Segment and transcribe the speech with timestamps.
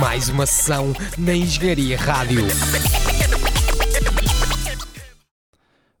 [0.00, 2.46] Mais uma sessão na Engenharia Rádio.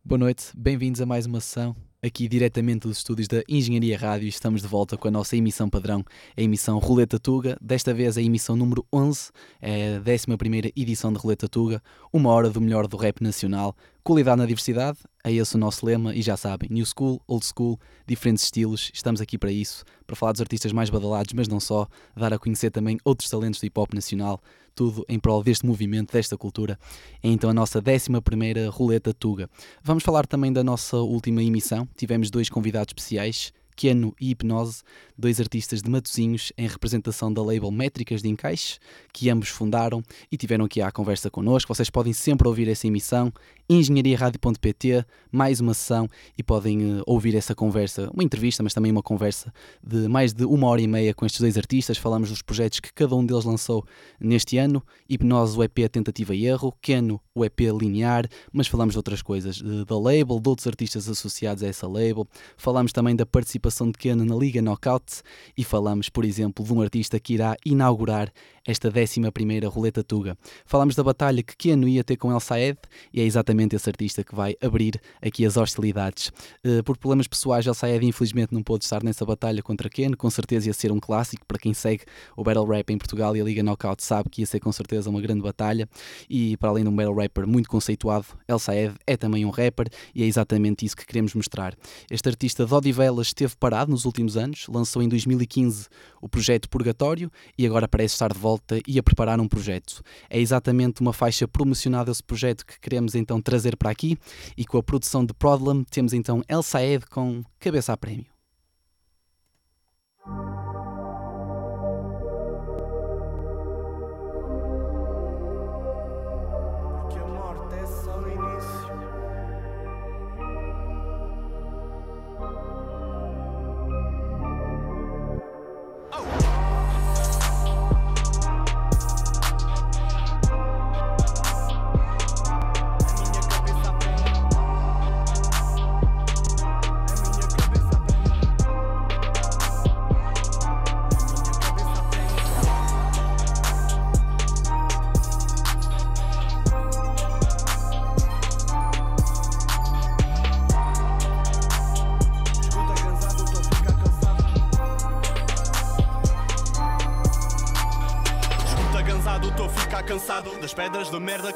[0.04, 1.74] Boa noite, bem-vindos a mais uma sessão.
[2.04, 6.04] Aqui diretamente dos estúdios da Engenharia Rádio, estamos de volta com a nossa emissão padrão,
[6.36, 7.56] a emissão Roleta Tuga.
[7.62, 9.30] Desta vez a emissão número 11,
[9.62, 11.82] é a 11 edição de Roleta Tuga,
[12.12, 13.74] uma hora do melhor do rap nacional,
[14.06, 17.80] Qualidade na diversidade, é esse o nosso lema e já sabem, New School, Old School,
[18.06, 21.88] diferentes estilos, estamos aqui para isso, para falar dos artistas mais badalados, mas não só,
[22.14, 24.42] dar a conhecer também outros talentos do hip hop nacional,
[24.74, 26.78] tudo em prol deste movimento, desta cultura.
[27.22, 29.48] É então a nossa 11 Roleta Tuga.
[29.82, 34.82] Vamos falar também da nossa última emissão, tivemos dois convidados especiais, Keno e Hipnose,
[35.16, 38.78] dois artistas de Matosinhos em representação da label Métricas de Encaixe,
[39.12, 41.74] que ambos fundaram e tiveram aqui à conversa connosco.
[41.74, 43.32] Vocês podem sempre ouvir essa emissão,
[43.68, 49.02] engenhariaradio.pt, mais uma sessão e podem uh, ouvir essa conversa, uma entrevista, mas também uma
[49.02, 49.52] conversa
[49.82, 51.98] de mais de uma hora e meia com estes dois artistas.
[51.98, 53.84] Falamos dos projetos que cada um deles lançou
[54.20, 58.98] neste ano, Hipnose, o EP Tentativa e Erro, Keno, o EP Linear, mas falamos de
[58.98, 62.28] outras coisas, da label, de outros artistas associados a essa label.
[62.56, 65.22] Falamos também da participação de Keno na Liga Knockout
[65.56, 68.32] e falamos, por exemplo, de um artista que irá inaugurar
[68.66, 69.20] esta 11
[69.66, 70.38] Roleta Tuga.
[70.64, 72.78] Falamos da batalha que Keno ia ter com El Saed
[73.12, 76.28] e é exatamente esse artista que vai abrir aqui as hostilidades.
[76.64, 80.30] Uh, por problemas pessoais, El Saed infelizmente não pôde estar nessa batalha contra Keno, com
[80.30, 82.04] certeza ia ser um clássico para quem segue
[82.36, 85.10] o Battle Rap em Portugal e a Liga Knockout sabe que ia ser com certeza
[85.10, 85.86] uma grande batalha
[86.28, 89.88] e para além de um Battle Rapper muito conceituado, El Saed é também um rapper
[90.14, 91.74] e é exatamente isso que queremos mostrar.
[92.10, 95.86] Este artista de Odivelas esteve parado nos últimos anos, lançou em 2015
[96.22, 100.02] o projeto Purgatório e agora parece estar de volta volta e a preparar um projeto.
[100.30, 104.16] É exatamente uma faixa promocionada esse projeto que queremos então trazer para aqui
[104.56, 108.26] e com a produção de Problem temos então El Saed com Cabeça a Prémio.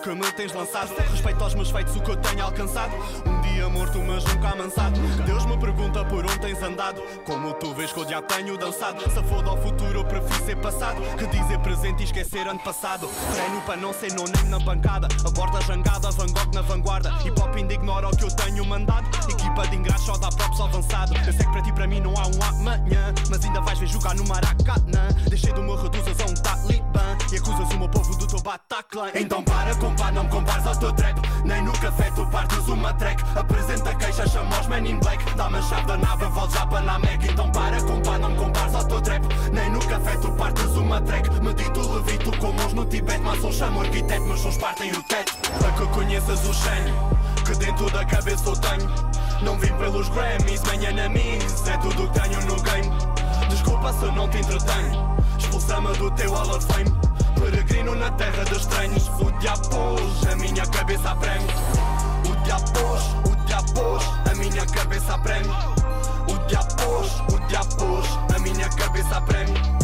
[0.02, 0.94] Que me tens lançado.
[1.10, 2.92] Respeito aos meus feitos, o que eu tenho alcançado.
[3.26, 4.98] Um dia morto, mas nunca amansado.
[5.24, 7.02] Deus me pergunta por onde tens andado.
[7.26, 9.00] Como tu vês que eu já tenho dançado.
[9.02, 11.00] Se foda ao futuro, eu prefiro ser passado.
[11.16, 13.08] Que dizer presente e esquecer ano passado.
[13.34, 15.08] Treino para não ser nome na bancada.
[15.26, 17.10] Aborda jangada, Van Gogh na vanguarda.
[17.24, 19.06] Hip hop ignora o que eu tenho mandado.
[19.28, 21.14] Equipa de ingratos só dá props avançado.
[21.16, 23.12] Eu sei que para ti, para mim, não há um amanhã.
[23.30, 25.08] Mas ainda vais ver jogar no Maracanã.
[25.28, 26.87] Deixei do meu reduzas a um talibã.
[27.30, 29.10] E acusas o meu povo do teu Bataclan.
[29.14, 31.20] Então para, compar, não compares ao teu trap.
[31.44, 33.22] Nem no café tu partes uma track.
[33.38, 35.22] Apresenta queixa, chama os men in black.
[35.34, 37.22] Dá-me a chave da nave, volto já para na Mac.
[37.22, 39.26] Então para, compar, não compares ao teu trap.
[39.52, 41.30] Nem no café tu partes uma track.
[41.42, 43.20] Medito, levito com mãos no Tibete.
[43.20, 45.36] Mas sou chamo arquiteto, meus sons partem o teto.
[45.58, 46.92] Para que conheças o Shane,
[47.44, 48.90] que dentro da cabeça eu tenho.
[49.42, 51.66] Não vim pelos Grammys, manhã na Miss.
[51.68, 52.90] É tudo que tenho no game.
[53.50, 55.18] Desculpa se eu não te entretenho.
[55.38, 56.90] Expulsa-me do teu Hall of Fame.
[57.38, 59.08] Peregrino na terra dos estranhos.
[59.20, 61.54] O diapos, a minha cabeça aprende.
[62.30, 65.48] O diapos, o diapos, a minha cabeça aprende.
[66.28, 69.78] O diapos, o diapos, a minha cabeça aprende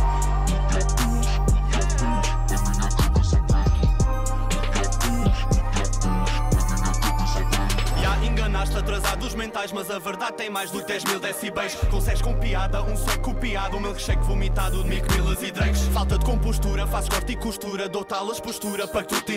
[8.64, 11.74] enganaste atrasados mentais, mas a verdade tem mais do que 10 mil decibéis.
[11.90, 15.06] Consegues com piada, um só copiado, um milkshake vomitado de Mick
[15.42, 15.82] e Drakes.
[15.88, 19.34] Falta de compostura, faz corte e costura, dou talas postura para que tu te.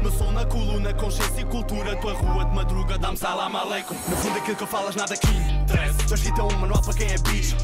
[0.00, 3.94] Meu som na coluna, consciência e cultura, tua rua de madruga, dá-me salam aleikum.
[4.08, 5.28] No fundo, aquilo que eu falas nada aqui.
[6.08, 7.56] Já escrito um manual para quem é bicho.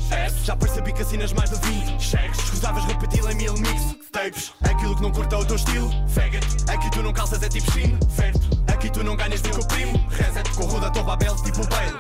[0.42, 2.38] Já percebi que assinas mais de 20 cheques.
[2.38, 4.52] Escusavas repeti-lo em mil mix tapes.
[4.62, 6.46] Aquilo que não curta o teu estilo, faggot.
[6.68, 8.40] Aqui tu não calças, é tipo chino, ferto.
[8.72, 10.48] Aqui tu não ganhas de o primo, reset.
[10.56, 11.92] Corro da tua babel, tipo Bale.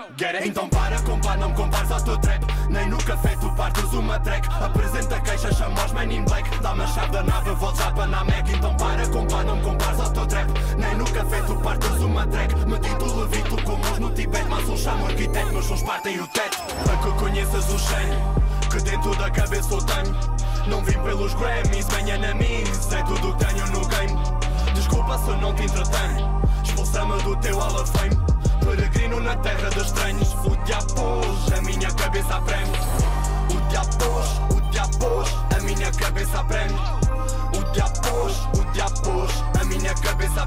[0.46, 2.42] Então para, compar, não me compares ao teu trap.
[2.70, 4.48] Nem no café tu partes uma track.
[4.48, 6.48] Apresenta queixa, chama os men in black.
[6.60, 8.48] Dá-me a chave da nave, volto já para na Mac.
[8.48, 10.50] Então para, compar, não me compares ao teu trap.
[10.78, 12.54] Nem no café tu partes uma track.
[12.66, 14.48] Medito, levito com mãos no Tibete.
[14.48, 16.56] Mas um chamo arquiteto, meus sons partem o teto.
[16.84, 18.16] Para que conheças o Shane
[18.70, 20.16] que dentro da cabeça eu tenho.
[20.68, 24.18] Não vim pelos Grammys, bem enemies, é tudo que tenho no game.
[24.74, 28.35] Desculpa se não te entretenho, expulsa-me do teu Hall of Fame.
[28.66, 31.20] Peregrino na terra dos estranhos, o diabo
[31.56, 32.76] a minha cabeça preme.
[33.54, 35.24] O diabo, o diabo,
[35.56, 36.74] a minha cabeça preme.
[37.56, 38.26] O diabo,
[38.58, 39.28] o diabo,
[39.60, 40.46] a minha cabeça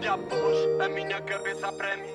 [0.00, 0.44] diabo,
[0.80, 2.10] a minha cabeça preme.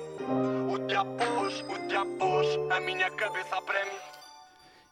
[0.66, 4.17] O diabo, o diabo, diabos, diabos, a minha cabeça preme.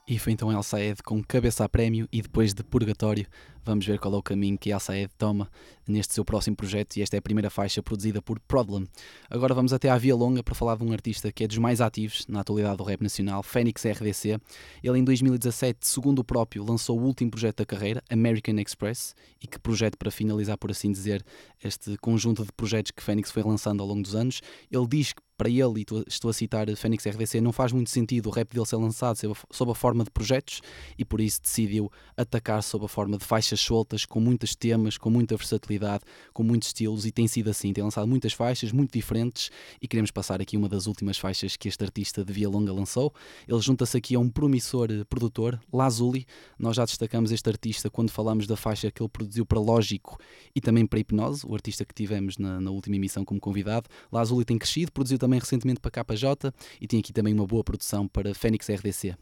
[0.08, 3.26] E foi então El Saed com cabeça a prémio e depois de Purgatório.
[3.66, 5.50] Vamos ver qual é o caminho que El Saed toma
[5.88, 8.86] neste seu próximo projeto e esta é a primeira faixa produzida por Problem.
[9.28, 11.80] Agora vamos até à Via Longa para falar de um artista que é dos mais
[11.80, 14.38] ativos na atualidade do rap nacional, Fênix RDC.
[14.84, 19.48] Ele em 2017, segundo o próprio, lançou o último projeto da carreira, American Express, e
[19.48, 21.24] que projeto para finalizar, por assim dizer,
[21.62, 24.40] este conjunto de projetos que Fênix foi lançando ao longo dos anos.
[24.70, 28.28] Ele diz que para ele, e estou a citar Fênix RDC, não faz muito sentido
[28.28, 29.18] o rap dele ser lançado
[29.50, 30.62] sob a forma de projetos
[30.96, 35.10] e por isso decidiu atacar sob a forma de faixas soltas, com muitos temas, com
[35.10, 37.72] muita versatilidade, com muitos estilos e tem sido assim.
[37.72, 39.50] Tem lançado muitas faixas muito diferentes
[39.80, 43.12] e queremos passar aqui uma das últimas faixas que este artista de Via Longa lançou.
[43.46, 46.26] Ele junta-se aqui a um promissor eh, produtor, Lazuli.
[46.58, 50.18] Nós já destacamos este artista quando falamos da faixa que ele produziu para Lógico
[50.54, 53.88] e também para Hipnose, o artista que tivemos na, na última emissão como convidado.
[54.12, 58.06] Lazuli tem crescido, produziu também recentemente para KJ e tem aqui também uma boa produção
[58.08, 59.16] para Fênix RDC.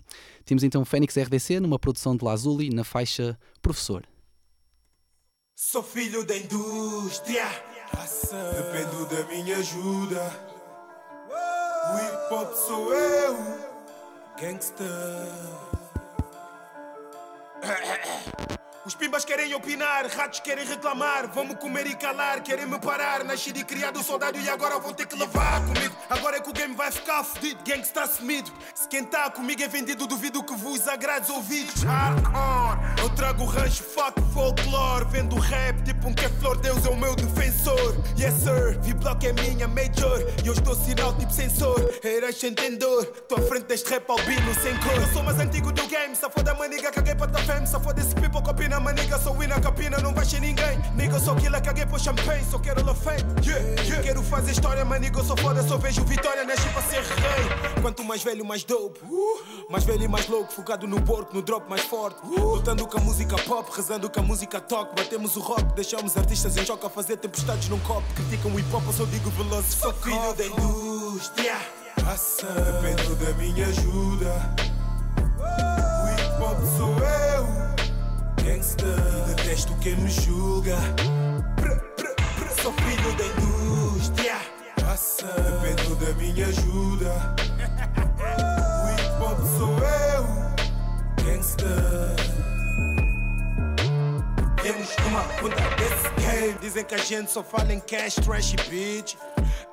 [0.45, 4.07] Temos então Fênix RDC numa produção de Lazuli na faixa Professor.
[5.57, 7.47] Sou filho da indústria,
[8.57, 10.21] dependo da minha ajuda.
[11.31, 13.37] O hip hop sou eu,
[14.37, 14.85] gangster.
[18.87, 21.27] Os pimbas querem opinar, ratos querem reclamar.
[21.33, 23.25] Vão-me comer e calar, querem me parar.
[23.25, 25.97] Nascido e criado soldado e agora vão ter que levar comigo.
[26.11, 28.53] Agora é que o game vai ficar fedido, gangsta assumido.
[28.75, 31.83] Se quem tá comigo é vendido, duvido que vos agrade os ouvidos.
[31.83, 35.07] Hardcore, eu trago rancho, fuck folklore.
[35.09, 37.97] Vendo rap tipo um que é flor, Deus é o meu defensor.
[38.19, 40.21] Yes sir, V-Block é minha major.
[40.45, 41.81] E eu estou sinal tipo sensor.
[42.05, 44.95] Eras entendedor, tô à frente deste rap albino sem cor.
[44.95, 47.67] Eu sou mais antigo do game, só foda maniga, caguei para tua fame.
[47.67, 48.51] Só foda esse people que
[48.81, 50.79] maniga, sou win capina, não vai ser ninguém.
[50.95, 53.23] Nigga, sou killer, caguei por champanhe, só quero la fame.
[53.45, 54.03] Yeah, yeah.
[54.03, 57.83] Quero fazer história, maniga, sou foda, só vejo vitória, nasci para ser rei.
[57.83, 59.01] Quanto mais velho, mais dope.
[59.71, 62.21] Mais velho e mais louco, focado no work, no drop mais forte.
[62.27, 64.95] Lutando com a música pop, rezando com a música talk.
[64.95, 68.05] Batemos o rock, deixamos artistas em choque a fazer tempestades num copo.
[68.15, 69.67] Criticam o hip hop, eu só digo veloz.
[69.67, 71.57] Sou filho da indústria.
[71.97, 74.55] Dependo da minha ajuda.
[75.39, 77.64] O hip hop sou eu,
[78.45, 78.87] gangster.
[79.27, 80.77] Detesto quem me julga.
[82.63, 84.37] Sou filho da indústria.
[85.61, 87.35] Dependo da minha ajuda.
[88.81, 91.69] O hip hop sou eu, gangster.
[94.63, 96.59] Temos uma conta desse game.
[96.61, 99.17] Dizem que a gente só fala em cash, trash e bitch.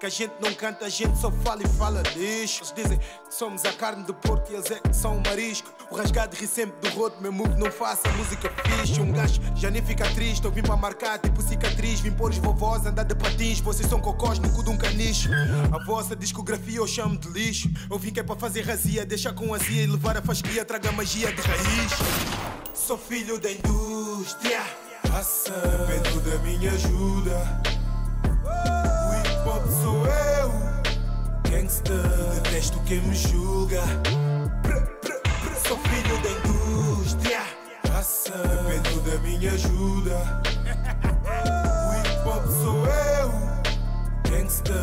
[0.01, 2.63] Que a gente não canta, a gente só fala e fala lixo.
[2.63, 5.71] Eles dizem que somos a carne do porco e eles é que são o marisco.
[5.91, 8.99] O rasgado ri sempre do rodo, meu move não faça música fixe.
[8.99, 11.99] Um gajo já nem fica triste, eu vim para marcar tipo cicatriz.
[11.99, 15.29] Vim pôr os vovós andar de patins, vocês são cocós no cu de um canicho.
[15.71, 17.69] A vossa discografia eu chamo de lixo.
[17.87, 20.91] Eu vim que é para fazer razia, deixar com azia e levar a fasquia, traga
[20.91, 21.91] magia de raiz.
[22.73, 24.63] Sou filho da indústria.
[25.87, 27.80] Dependo da minha ajuda.
[29.79, 30.51] Sou eu,
[31.49, 31.95] gangster.
[32.43, 33.81] Detesto quem me julga.
[35.67, 37.41] Sou filho da indústria.
[38.25, 40.41] Dependo da minha ajuda.
[41.87, 43.31] O hip hop sou eu,
[44.29, 44.75] gangster.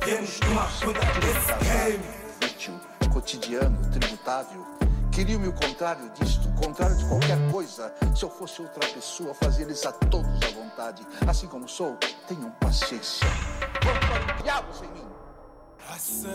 [0.00, 3.10] Temos uma conta desse game.
[3.12, 4.77] cotidiano, tributável.
[5.18, 7.92] Queriam-me o contrário disto, o contrário de qualquer coisa.
[8.14, 11.04] Se eu fosse outra pessoa, fazia-lhes a todos à vontade.
[11.26, 11.96] Assim como sou,
[12.28, 13.26] tenham paciência.
[13.82, 15.04] Vão para o diabo sem mim.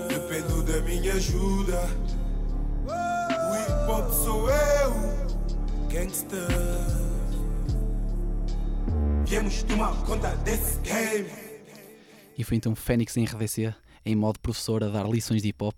[0.10, 1.80] Dependo da minha ajuda.
[2.86, 4.92] O hip hop sou eu,
[5.90, 6.46] gangster.
[9.26, 11.32] Viemos tomar conta desse game.
[12.38, 13.74] E foi então Fênix em RDC.
[14.06, 15.76] Em modo professor a dar lições de hip hop.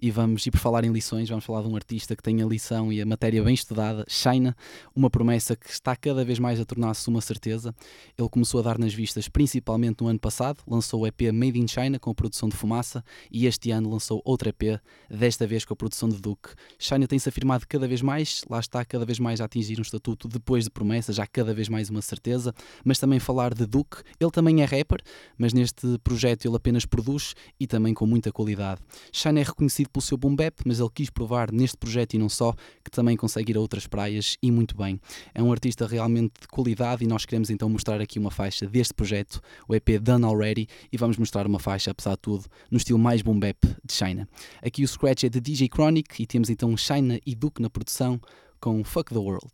[0.00, 2.46] E vamos, e por falar em lições, vamos falar de um artista que tem a
[2.46, 4.56] lição e a matéria bem estudada, China,
[4.94, 7.74] uma promessa que está cada vez mais a tornar-se uma certeza.
[8.18, 11.68] Ele começou a dar nas vistas principalmente no ano passado, lançou o EP Made in
[11.68, 14.80] China com a produção de fumaça e este ano lançou outro EP,
[15.10, 16.50] desta vez com a produção de Duke.
[16.78, 20.28] China tem-se afirmado cada vez mais, lá está cada vez mais a atingir um estatuto
[20.28, 22.54] depois de promessa, já cada vez mais uma certeza,
[22.84, 25.00] mas também falar de Duke, ele também é rapper,
[25.36, 28.80] mas neste projeto ele apenas produz e também com muita qualidade.
[29.12, 32.28] Shine é reconhecido pelo seu boom bap, mas ele quis provar neste projeto e não
[32.28, 32.54] só,
[32.84, 35.00] que também consegue ir a outras praias e muito bem.
[35.34, 38.94] É um artista realmente de qualidade e nós queremos então mostrar aqui uma faixa deste
[38.94, 42.98] projeto, o EP Done Already, e vamos mostrar uma faixa, apesar de tudo, no estilo
[42.98, 44.28] mais boom bap de China.
[44.62, 48.20] Aqui o scratch é de DJ Chronic e temos então China e Duke na produção
[48.60, 49.50] com Fuck the World.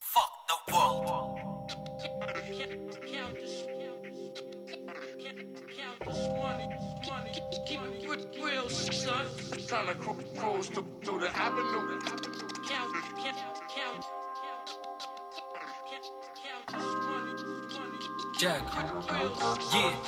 [0.00, 1.33] Fuck the world.
[7.66, 9.26] Keep it real, son.
[9.66, 12.23] Trying to cruise through the avenue.
[18.44, 18.60] Jack.
[19.72, 20.04] Yeah.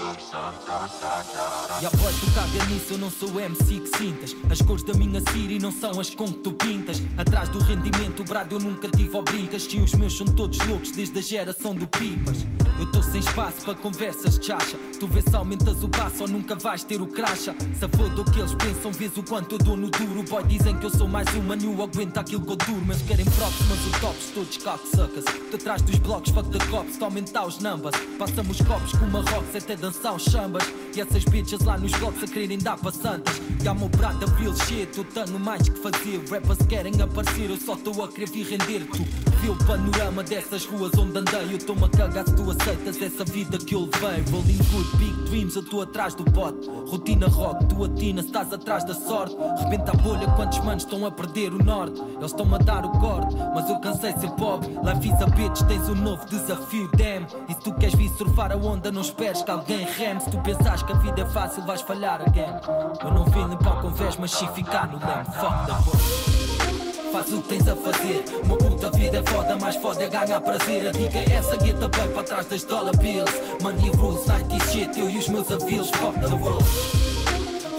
[1.81, 4.37] E a voz do caga nisso, eu não sou MC que sintas.
[4.51, 7.01] As cores da minha Siri não são as com que tu pintas.
[7.17, 9.67] Atrás do rendimento, brado eu nunca tive ao brincas.
[9.67, 12.45] Os meus são todos loucos desde a geração do Pipas.
[12.79, 14.77] Eu tô sem espaço para conversas de chacha.
[15.01, 17.55] Tu vês se aumentas o passo ou nunca vais ter o cracha.
[17.59, 20.23] Se foda o que eles pensam, vês o quanto eu dou no duro.
[20.25, 22.85] Boy, dizem que eu sou mais uma, eu aguento aquilo que eu duro.
[22.87, 25.25] Mas querem props, mas o tops todos cocksuckers.
[25.51, 27.97] De trás dos blocos, fuck the cops, que aumentar os numbers.
[28.27, 30.65] Passamos copos com uma rocks até dançar os chambas.
[30.97, 33.23] E essas bitches lá nos blocos a quererem dar para.
[33.63, 36.21] E há meu brada real shit, eu tenho mais que fazer.
[36.29, 39.26] Rappers querem aparecer, eu só estou a querer vir render.
[39.41, 41.53] Vê o panorama dessas ruas onde andei.
[41.53, 44.25] Eu estou-me a cagar se tu aceitas essa vida que eu levei.
[44.31, 46.69] Rolling good, big dreams, eu estou atrás do bote.
[46.89, 49.37] Rotina rock, tu atina estás atrás da sorte.
[49.63, 52.01] Rebenta a bolha, quantos manos estão a perder o norte?
[52.01, 54.69] Eles estão-me a dar o corte, mas eu cansei ser pobre.
[54.69, 57.27] Life is a bitch, tens um novo desafio, damn.
[57.49, 60.21] E se tu queres vir surfar a onda, não esperes que alguém reme.
[60.21, 62.55] Se tu pensares que a vida é fácil, vais falhar again.
[63.03, 65.25] Eu não vim limpar com vés, mas sim ficar no leme.
[65.27, 66.86] Fuck the world.
[67.17, 68.25] Faz o que tens a fazer.
[68.45, 70.87] Uma puta vida é foda, mais foda é ganhar prazer.
[70.87, 73.33] A dica é essa, guita bem para trás das dollar bills.
[73.63, 75.89] Money rules, 90 shit, eu e os meus avios.
[75.93, 77.16] Fuck the world.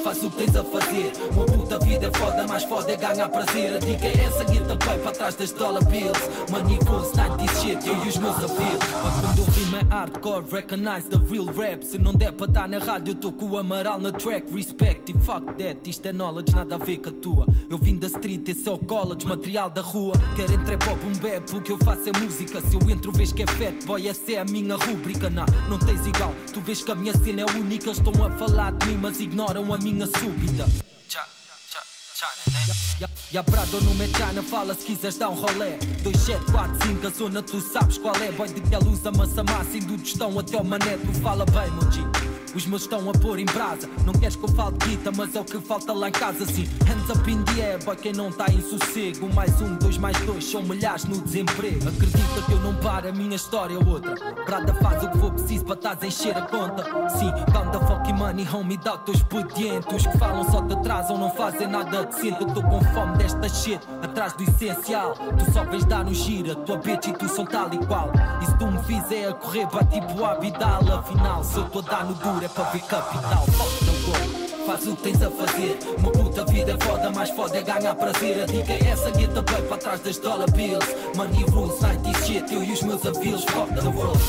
[0.07, 1.11] Faz o que tens a fazer.
[1.33, 3.75] Uma puta vida é foda, mais foda é ganhar prazer.
[3.75, 6.17] A dica é essa, guita bem para trás das dollar bills.
[6.49, 8.79] Money rules, 90 shit, eu e os meus avios.
[9.03, 11.83] Mas quando eu rimo é hardcore, recognize the real rap.
[11.83, 14.49] Se não der para dar na rádio, eu tô com o amaral na track.
[14.53, 17.47] Respect e fuck that, isto é knowledge, nada a ver com a tua.
[17.69, 20.13] Eu vim da street, esse é o college, material da rua.
[20.37, 22.61] Querem trap ou boom bap, o que eu faço é música.
[22.61, 25.29] Se eu entro, vês que é fat, boy, essa é a minha rúbrica.
[25.29, 27.87] Não, não tens igual, tu vês que a minha cena é única.
[27.87, 30.65] Eles estão a falar de mim, mas ignoram a minha súbita.
[33.31, 37.59] E a Prado no Mechana fala se quiseres dar um rolé 2745 a zona tu
[37.61, 38.31] sabes qual é.
[38.31, 41.45] Boy de que ela usa massa massa Indo do tostão até o mané tu fala
[41.45, 43.89] bem meu G os meus estão a pôr em brasa.
[44.05, 46.67] Não queres que eu fale guita Mas é o que falta lá em casa assim
[46.87, 49.31] Hands up in the air Boy quem não tá em sossego?
[49.33, 51.87] Mais um, dois, mais dois São milhares no desemprego.
[51.87, 54.15] Acredita que eu não paro A minha história é outra.
[54.45, 56.83] Prada faz o que for preciso Para estás a encher a conta.
[57.09, 60.73] Sim, count the fucking money Homie, dá o teu expediente Os que falam só te
[60.73, 62.41] atrasam Não fazem nada decente.
[62.41, 65.13] Eu tô com fome desta shit Atrás do essencial.
[65.15, 68.11] Tu só vens dar um giro A tua bitch e tu são tal e qual.
[68.41, 71.79] E se tu me fizer a correr Vai tipo a Vidal Afinal, se eu tô
[71.79, 75.22] a dar no duro É para ver capital Fuck the world Faz o que tens
[75.22, 75.79] a fazer.
[75.98, 78.44] Uma puta vida é foda, mais foda é ganhar prazer.
[78.44, 80.86] A dica é essa, guita bem para trás das dollar bills.
[81.15, 84.20] Money rules, 90 shit, eu e os meus avios Fuck the world.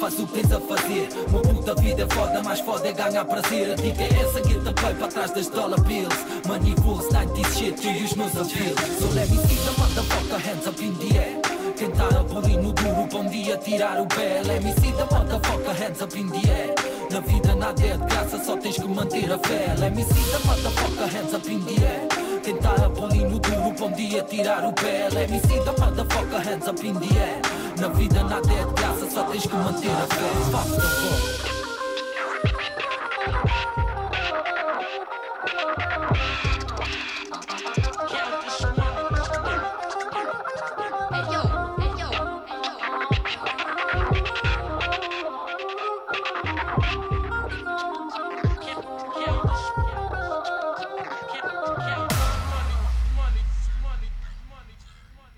[0.00, 1.08] Faz o que tens a fazer.
[1.28, 3.70] Uma puta vida é foda, mais foda é ganhar prazer.
[3.70, 6.26] A dica é essa, guita bem para trás das dollar bills.
[6.48, 10.66] Money rules, 90 shit, e os meus avios So let me see the motherfucker hands
[10.66, 11.39] up in the air
[11.80, 14.42] quem tá a bolir no duro um dia tirar o pé
[14.78, 16.74] see the motherfucker hands up in the air.
[17.10, 19.74] Na vida nada é de graça, só tens que manter a fé.
[19.78, 22.06] See the motherfucker hands up in the air.
[22.42, 26.68] Quem tá a bolir no duro um dia tirar o pé see the motherfucker hands
[26.68, 27.40] up in the air.
[27.80, 31.49] Na vida nada é de graça, só tens que manter a fé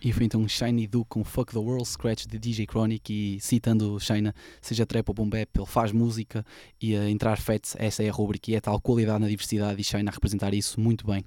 [0.04, 4.00] E foi então Shiny Do com Fuck the World Scratch de DJ Chronic e citando
[4.00, 6.44] Shina, seja trap ou boom ele faz música
[6.80, 9.84] e a entrar fats, essa é a rubrica e é tal qualidade na diversidade e
[9.84, 11.24] Shina a representar isso muito bem.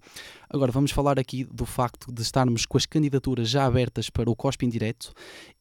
[0.56, 4.36] Agora vamos falar aqui do facto de estarmos com as candidaturas já abertas para o
[4.38, 5.12] COSP direto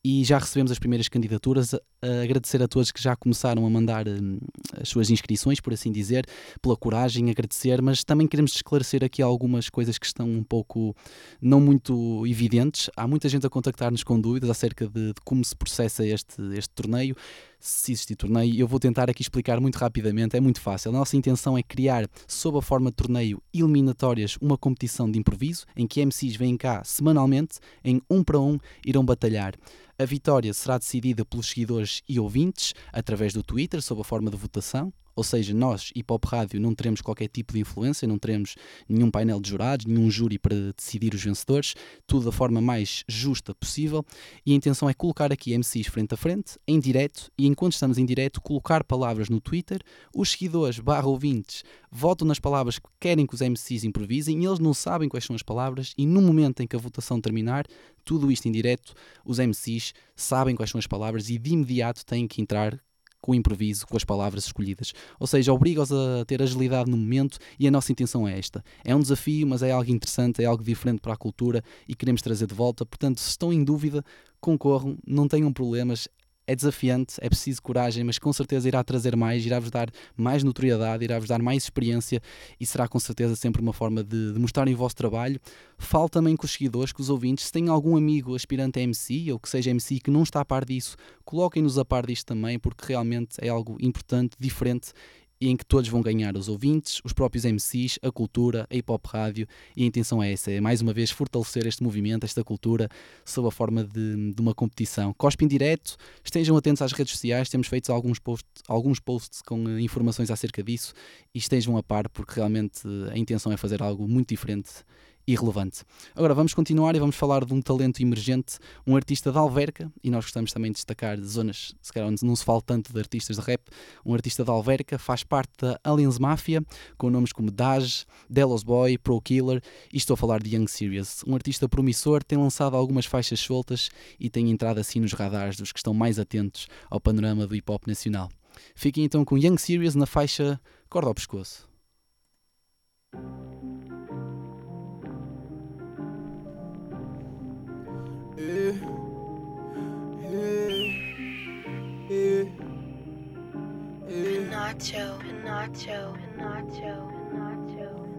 [0.05, 1.75] e já recebemos as primeiras candidaturas.
[2.23, 4.39] agradecer a todos que já começaram a mandar hum,
[4.81, 6.25] as suas inscrições, por assim dizer,
[6.63, 10.95] pela coragem, agradecer, mas também queremos esclarecer aqui algumas coisas que estão um pouco
[11.43, 12.89] não muito evidentes.
[12.97, 16.73] Há muita gente a contactar-nos com dúvidas acerca de, de como se processa este, este
[16.73, 17.17] torneio
[17.65, 18.55] se existir torneio.
[18.55, 20.91] Eu vou tentar aqui explicar muito rapidamente, é muito fácil.
[20.91, 25.65] A nossa intenção é criar, sob a forma de torneio, eliminatórias, uma competição de improviso
[25.75, 29.55] em que MCs vêm cá semanalmente, em um para um, irão batalhar.
[29.99, 34.37] A vitória será decidida pelos seguidores e ouvintes através do Twitter, sob a forma de
[34.37, 34.93] votação.
[35.17, 38.57] Ou seja, nós, Hip Hop Rádio, não teremos qualquer tipo de influência, não teremos
[38.89, 41.75] nenhum painel de jurados, nenhum júri para decidir os vencedores,
[42.07, 44.05] tudo da forma mais justa possível.
[44.45, 47.99] E a intenção é colocar aqui MCs frente a frente, em direto, e enquanto estamos
[47.99, 49.81] em direto, colocar palavras no Twitter.
[50.15, 54.59] Os seguidores barra ouvintes votam nas palavras que querem que os MCs improvisem e eles
[54.59, 55.95] não sabem quais são as palavras.
[55.97, 57.67] E no momento em que a votação terminar,
[58.05, 58.95] tudo isto em direto,
[59.25, 62.83] os MCs sabem quais são as palavras e de imediato têm que entrar
[63.25, 64.93] com o improviso, com as palavras escolhidas.
[65.19, 68.63] Ou seja, obriga-os a ter agilidade no momento e a nossa intenção é esta.
[68.85, 72.21] É um desafio, mas é algo interessante, é algo diferente para a cultura e queremos
[72.21, 72.85] trazer de volta.
[72.85, 74.05] Portanto, se estão em dúvida,
[74.43, 76.07] concorram, não tenham problemas,
[76.47, 81.05] é desafiante, é preciso coragem, mas com certeza irá trazer mais, irá-vos dar mais notoriedade,
[81.05, 82.21] irá-vos dar mais experiência
[82.61, 85.41] e será com certeza sempre uma forma de, de mostrarem o vosso trabalho.
[85.79, 89.33] Falo também com os seguidores, com os ouvintes, se têm algum amigo aspirante a MC
[89.33, 92.59] ou que seja MC que não está a par disso, coloquem-nos a par disto também,
[92.59, 94.93] porque realmente é algo importante, diferente
[95.41, 98.91] e em que todos vão ganhar os ouvintes, os próprios MCs, a cultura, a hip
[98.91, 102.43] hop rádio e a intenção é essa, é mais uma vez fortalecer este movimento, esta
[102.45, 102.89] cultura,
[103.25, 105.13] sob a forma de, de uma competição.
[105.15, 109.65] Cospe em direto, estejam atentos às redes sociais, temos feito alguns, post, alguns posts com
[109.65, 110.93] uh, informações acerca disso
[111.35, 114.85] e estejam a par porque realmente a intenção é fazer algo muito diferente
[115.27, 115.83] irrelevante.
[116.15, 120.11] Agora vamos continuar e vamos falar de um talento emergente, um artista de Alverca, e
[120.11, 123.37] nós gostamos também de destacar zonas, se calhar onde não se fala tanto de artistas
[123.37, 123.63] de rap,
[124.05, 126.63] um artista de Alverca, faz parte da Aliens Mafia,
[126.97, 129.63] com nomes como Daj, Delos Boy, Pro Killer,
[129.93, 133.91] e estou a falar de Young Serious, um artista promissor, tem lançado algumas faixas soltas
[134.19, 137.71] e tem entrado assim nos radares dos que estão mais atentos ao panorama do hip
[137.71, 138.29] hop nacional.
[138.75, 141.69] Fiquem então com Young Serious na faixa Corda ao Pescoço.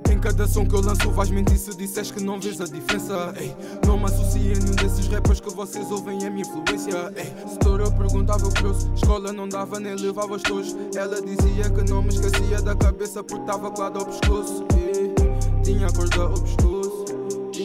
[0.10, 3.34] Em cada som que eu lanço vais mentir se disseres que não vês a diferença
[3.38, 3.54] Ei,
[3.86, 7.60] Não me associe a nenhum desses rappers que vocês ouvem a minha influência Ei, Se
[7.60, 12.02] toda eu perguntava o preço, escola não dava nem levava estojos Ela dizia que não
[12.02, 15.14] me esquecia da cabeça porque estava colado ao pescoço Ei,
[15.64, 16.85] Tinha corda ao pescoço,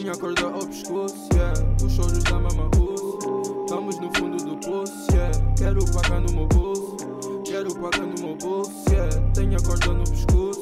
[0.01, 1.53] tinha corda ao pescoço yeah.
[1.85, 3.19] Os choros da mama russo,
[3.61, 5.31] estamos no fundo do poço yeah.
[5.55, 6.97] Quero pagar no meu bolso,
[7.45, 9.21] quero pagar no meu bolso yeah.
[9.35, 10.60] Tenho a corda no pescoço,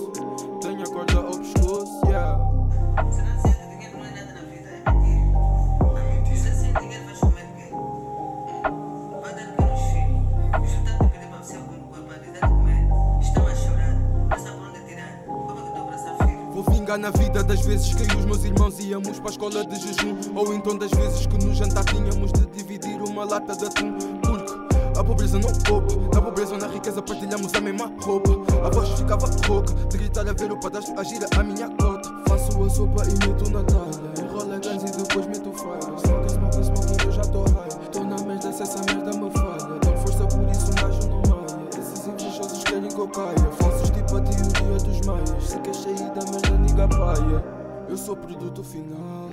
[16.97, 20.17] na vida das vezes que os meus irmãos íamos para a escola de jejum.
[20.35, 23.97] Ou então das vezes que no jantar tínhamos de dividir uma lata de atum.
[24.21, 28.31] Porque a pobreza não poupa Na pobreza ou na riqueza partilhamos a mesma roupa.
[28.65, 32.09] A voz ficava rouca de gritar a ver o padrasto agir a minha cota.
[32.27, 35.97] Faço a sopa e meto na talha Enrola gans e depois meto falha.
[35.97, 37.89] Smoke, smoke, smoke, eu já tô high.
[37.91, 39.79] Tô na merda se essa merda me falha.
[39.79, 41.69] Dão força por isso um gajo não malha.
[41.77, 43.51] Esses invejosos querem que eu caia.
[43.59, 45.43] Falsos tipo a teoria dos maias.
[45.43, 46.48] Se queres sair da merda,
[46.87, 47.43] paia
[47.89, 49.29] Eu sou produto final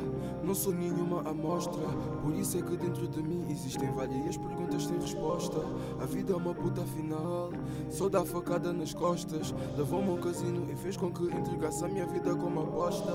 [0.47, 1.83] não sou nenhuma amostra,
[2.23, 5.59] por isso é que dentro de mim existem várias perguntas sem resposta.
[6.01, 7.51] A vida é uma puta final,
[7.91, 9.53] só dá facada nas costas.
[9.77, 13.13] Levou-me ao casino e fez com que entregasse a minha vida como aposta.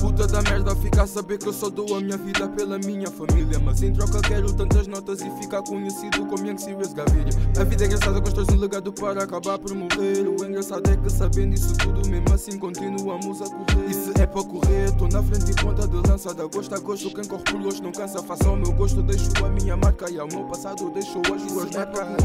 [0.00, 3.10] Puta da merda, fica a saber que eu só dou a minha vida pela minha
[3.10, 3.58] família.
[3.58, 7.34] Mas em troca quero tantas notas e ficar conhecido como Young Serious Gaviria.
[7.60, 10.26] A vida é engraçada, constrói um legado para acabar por morrer.
[10.26, 13.90] O engraçado é que sabendo isso tudo, mesmo assim continuamos a correr.
[13.90, 16.80] E se é para correr, tô na frente e ponta de lança da gosto é
[16.80, 18.22] gosto, quem corre por hoje não cansa.
[18.22, 20.08] Faça o meu gosto, deixo a minha marca.
[20.10, 22.24] E ao meu passado, deixo as ruas é marcas.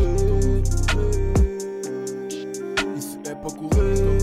[2.98, 4.20] Isso é para correr.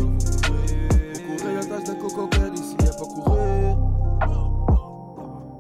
[1.27, 2.55] Vou correr atrás da que eu quero.
[2.55, 3.77] Isso é para correr.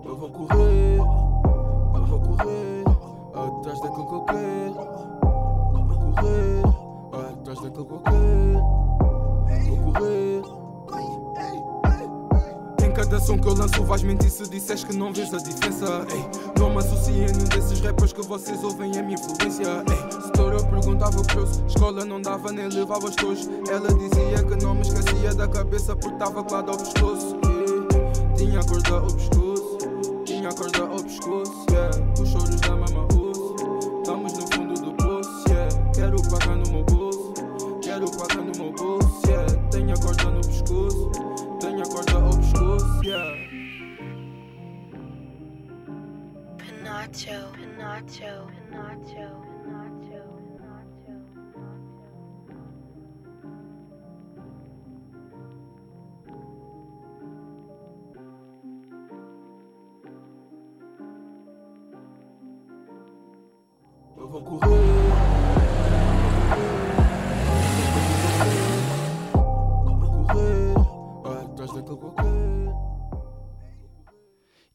[0.05, 0.99] Eu vou correr.
[1.95, 2.85] Eu vou correr.
[3.35, 4.75] Atrás da que eu quero.
[5.73, 6.63] Vou correr.
[7.33, 8.72] Atrás da que eu quero.
[13.31, 16.07] Lanço vais mentir se disseres que não vês a diferença.
[16.11, 16.25] Ei,
[16.59, 19.85] não me associe a nenhum desses rappers que vocês ouvem a minha influência.
[19.89, 23.49] Ei, setor eu perguntava o preço, escola não dava nem levava os tojos.
[23.69, 27.37] Ela dizia que não me esquecia da cabeça porque estava colado ao pescoço.
[28.35, 29.79] E tinha a corda ao pescoço,
[30.25, 31.62] tinha a corda ao pescoço.
[48.09, 48.42] Joe.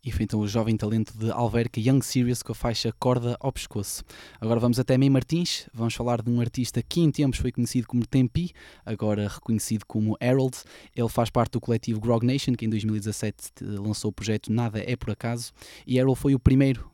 [0.07, 4.05] E então o jovem talento de Alverca Young Serious com a faixa Corda ao Pescoço.
[4.39, 7.85] Agora vamos até Mei Martins, vamos falar de um artista que em tempos foi conhecido
[7.87, 8.53] como Tempi,
[8.85, 10.55] agora reconhecido como Harold.
[10.95, 14.95] Ele faz parte do coletivo Grog Nation, que em 2017 lançou o projeto Nada é
[14.95, 15.51] Por Acaso,
[15.85, 16.89] e Harold foi o primeiro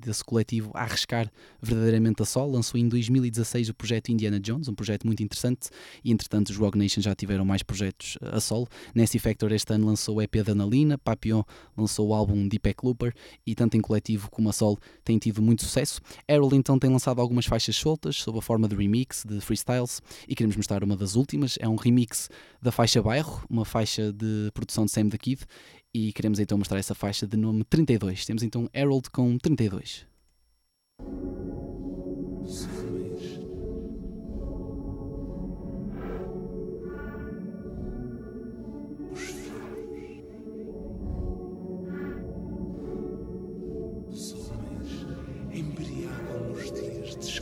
[0.00, 2.50] desse coletivo a arriscar verdadeiramente a sol.
[2.50, 5.70] Lançou em 2016 o projeto Indiana Jones, um projeto muito interessante,
[6.04, 8.66] e entretanto os Grog Nation já tiveram mais projetos a sol.
[8.94, 11.42] Nancy Factor este ano lançou o EP da Analina, Papillon
[11.76, 13.14] lançou o álbum Deepak Looper
[13.46, 16.00] e tanto em coletivo como a sol tem tido muito sucesso.
[16.28, 20.34] Errol então tem lançado algumas faixas soltas sob a forma de remix, de freestyles e
[20.34, 22.28] queremos mostrar uma das últimas, é um remix
[22.60, 25.44] da faixa Bairro, uma faixa de produção de Sam the Kid
[25.94, 28.24] e queremos então mostrar essa faixa de nome 32.
[28.24, 30.06] Temos então Harold com 32.
[44.08, 45.06] Os homens
[45.52, 47.41] embriagam nos dias de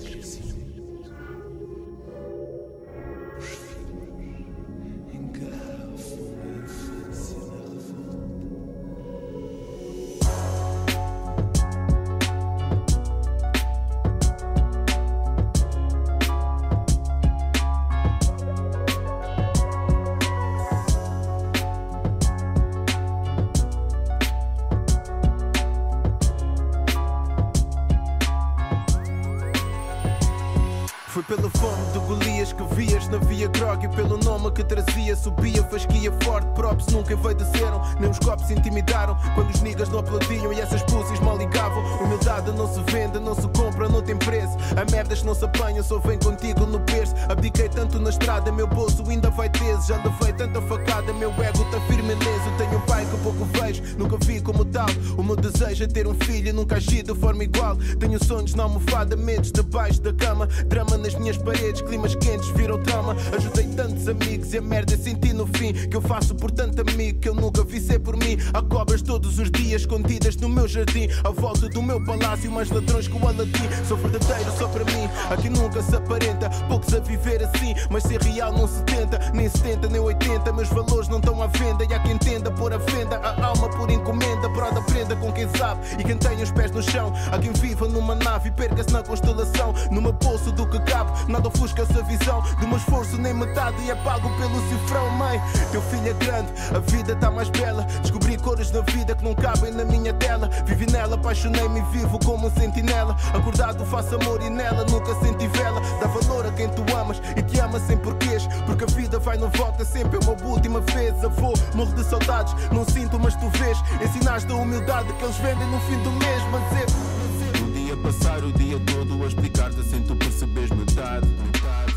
[35.71, 40.61] fasquia forte props nunca envaideceram nem os copos intimidaram quando os niggas não aplaudiam e
[40.61, 41.83] essas pussies mal ligavam.
[42.03, 44.57] Humildade não se vende não se compra não tem preço.
[44.77, 47.15] A merdas não se apanha só vem contigo no berço.
[47.29, 47.40] Abdiquei
[47.81, 49.89] tanto na estrada meu bolso ainda vai teso.
[49.89, 52.51] Já levei tanta facada meu ego tá firme leso.
[52.59, 54.87] Tenho um pai que pouco vejo nunca vi como tal.
[55.17, 57.77] O meu desejo é ter um filho nunca agir de forma igual.
[57.99, 60.47] Tenho sonhos na almofada medos debaixo da cama.
[60.67, 65.33] Drama nas minhas paredes climas quentes viram trama ajudei tantos amigos e a merda senti
[65.33, 65.73] no fim.
[65.73, 68.37] Que eu faço por tanto amigo que eu nunca vi ser por mim.
[68.53, 71.09] Há cobras todos os dias escondidas no meu jardim.
[71.25, 75.09] À volta do meu palácio mais ladrões que o Aladim sou verdadeiro só para mim
[75.31, 76.51] aqui nunca se aparenta.
[76.69, 80.69] Poucos a viver assim mas ser real não se tenta nem 70 nem 80 meus
[80.69, 83.91] valores não estão à venda e há quem tenda pôr a venda a alma por
[83.91, 87.53] encomenda broda aprenda com quem sabe e quem tem os pés no chão há quem
[87.53, 92.03] viva numa nave e perca-se na constelação numa bolsa do que cabe nada ofusca essa
[92.03, 96.15] visão do meu esforço nem metade e é pago pelo cifrão mãe teu filho é
[96.15, 100.13] grande a vida tá mais bela descobri cores na vida que não cabem na minha
[100.15, 105.15] tela vivi nela apaixonei-me e vivo como um sentinela acordado faço amor e nela nunca
[105.17, 108.87] senti vela dá valor a quem tu amas e te ama sem porquês porque a
[108.87, 113.19] vida vai não volta sempre é uma última vez avô morro de saudades não sinto
[113.19, 117.61] mas tu vês ensinaste a humildade que eles vendem no fim do mês mas é
[117.63, 121.27] Um dia passar o dia todo a explicar-te sem tu perceberes metade.
[121.27, 121.95] metade.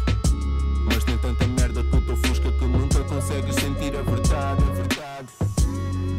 [0.85, 4.63] Mas tem tanta merda que te ofusca que nunca consegues sentir a verdade.
[4.63, 5.27] A verdade.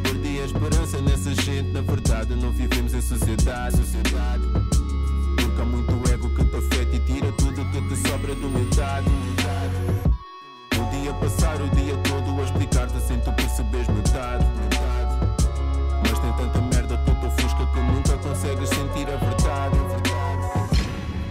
[0.03, 3.77] Perdi a esperança nessa gente, na verdade não vivemos em sociedade.
[3.77, 4.43] sociedade.
[5.37, 6.04] Porque há muito
[6.93, 9.11] e tira tudo que te sobra humildade.
[10.79, 14.47] Um dia passar o dia todo a explicar-te sem tu perceberes metade.
[16.03, 19.79] Mas tem tanta merda que te ofusca que nunca consegues sentir a verdade.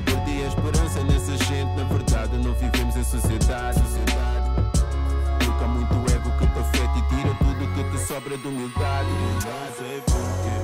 [0.05, 3.81] Perdi a esperança nessa gente, na verdade não vivemos em sociedade.
[5.39, 9.09] Porque há muito ego que te afeta e tira tudo que te sobra de humildade.
[9.09, 10.62] Não sei porquê.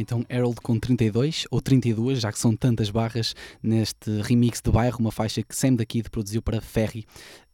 [0.00, 4.98] Então Harold com 32 ou 32, já que são tantas barras neste remix de bairro,
[4.98, 7.06] uma faixa que Sam da Kid produziu para Ferry.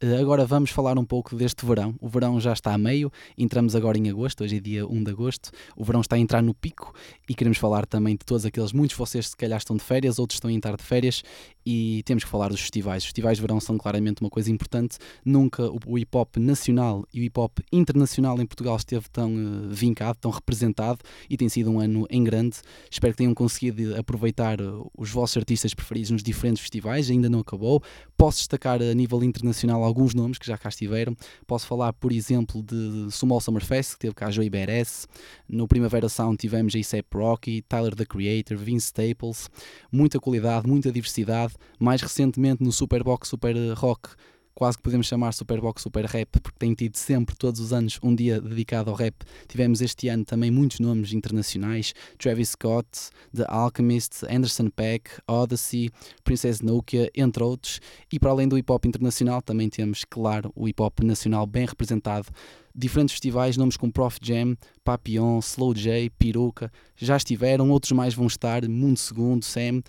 [0.03, 1.95] Uh, agora vamos falar um pouco deste verão.
[1.99, 5.11] O verão já está a meio, entramos agora em agosto, hoje é dia 1 de
[5.11, 5.51] agosto.
[5.75, 6.93] O verão está a entrar no pico
[7.27, 10.19] e queremos falar também de todos aqueles, muitos de vocês se calhar estão de férias,
[10.19, 11.23] outros estão a entrar de férias
[11.69, 13.03] e temos que falar dos festivais.
[13.03, 14.97] Os festivais de verão são claramente uma coisa importante.
[15.25, 19.69] Nunca o hip hop nacional e o hip hop internacional em Portugal esteve tão uh,
[19.69, 20.99] vincado, tão representado
[21.29, 22.55] e tem sido um ano em grande.
[22.89, 27.39] Espero que tenham conseguido aproveitar uh, os vossos artistas preferidos nos diferentes festivais, ainda não
[27.39, 27.83] acabou.
[28.17, 31.15] Posso destacar a nível internacional alguns nomes que já cá estiveram.
[31.45, 35.07] Posso falar, por exemplo, de Small Summer Fest, que teve cá Joey Beres.
[35.47, 39.51] No Primavera Sound tivemos A$AP Rocky, Tyler the Creator, Vince Staples.
[39.91, 41.53] Muita qualidade, muita diversidade.
[41.79, 44.15] Mais recentemente no Superbox Super Rock
[44.57, 48.15] quase que podemos chamar Superbox Super Rap, porque tem tido sempre, todos os anos, um
[48.15, 49.13] dia dedicado ao rap.
[49.47, 52.87] Tivemos este ano também muitos nomes internacionais: Travis Scott,
[53.35, 55.91] The Alchemist, Anderson Peck, Odyssey,
[56.23, 57.79] Princess Nokia, entre outros.
[58.11, 61.67] E para além do hip hop internacional, também temos, claro, o hip hop nacional bem
[61.67, 62.27] representado
[62.73, 68.27] diferentes festivais, nomes como Prof Jam, Papillon, Slow J, Peruca, já estiveram, outros mais vão
[68.27, 69.81] estar, Mundo Segundo, Sam,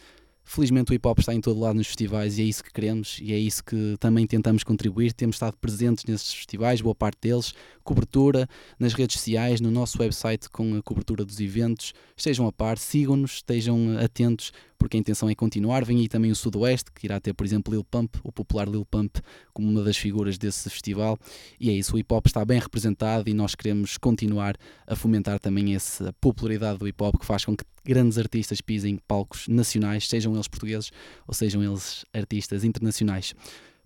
[0.50, 3.18] Felizmente o hip hop está em todo lado nos festivais e é isso que queremos
[3.20, 5.12] e é isso que também tentamos contribuir.
[5.12, 7.52] Temos estado presentes nesses festivais, boa parte deles,
[7.84, 11.92] cobertura nas redes sociais, no nosso website com a cobertura dos eventos.
[12.16, 15.84] Estejam a par, sigam-nos, estejam atentos, porque a intenção é continuar.
[15.84, 18.86] Vem aí também o Sudoeste, que irá ter, por exemplo, Lil Pump, o popular Lil
[18.86, 19.20] Pump,
[19.52, 21.18] como uma das figuras desse festival.
[21.60, 24.56] E é isso, o hip hop está bem representado e nós queremos continuar
[24.86, 28.98] a fomentar também essa popularidade do hip hop que faz com que grandes artistas pisem
[29.08, 30.90] palcos nacionais, sejam eles portugueses
[31.26, 33.34] ou sejam eles artistas internacionais.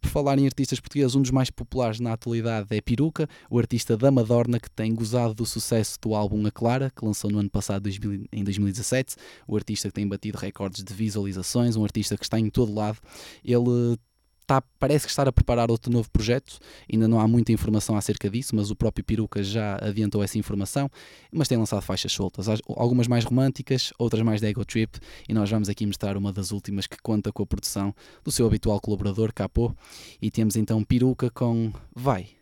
[0.01, 3.97] Por falar em artistas portugueses, um dos mais populares na atualidade é Peruca, o artista
[3.97, 7.49] da Madorna que tem gozado do sucesso do álbum A Clara, que lançou no ano
[7.49, 7.89] passado,
[8.33, 9.15] em 2017.
[9.47, 12.99] O artista que tem batido recordes de visualizações, um artista que está em todo lado.
[13.45, 13.97] Ele
[14.43, 16.59] Está, parece que está a preparar outro novo projeto,
[16.93, 20.91] ainda não há muita informação acerca disso, mas o próprio Peruca já adiantou essa informação,
[21.33, 25.49] mas tem lançado faixas soltas, algumas mais românticas, outras mais de ego trip, e nós
[25.49, 29.33] vamos aqui mostrar uma das últimas que conta com a produção do seu habitual colaborador,
[29.33, 29.73] Capô,
[30.21, 32.42] e temos então Peruca com Vai.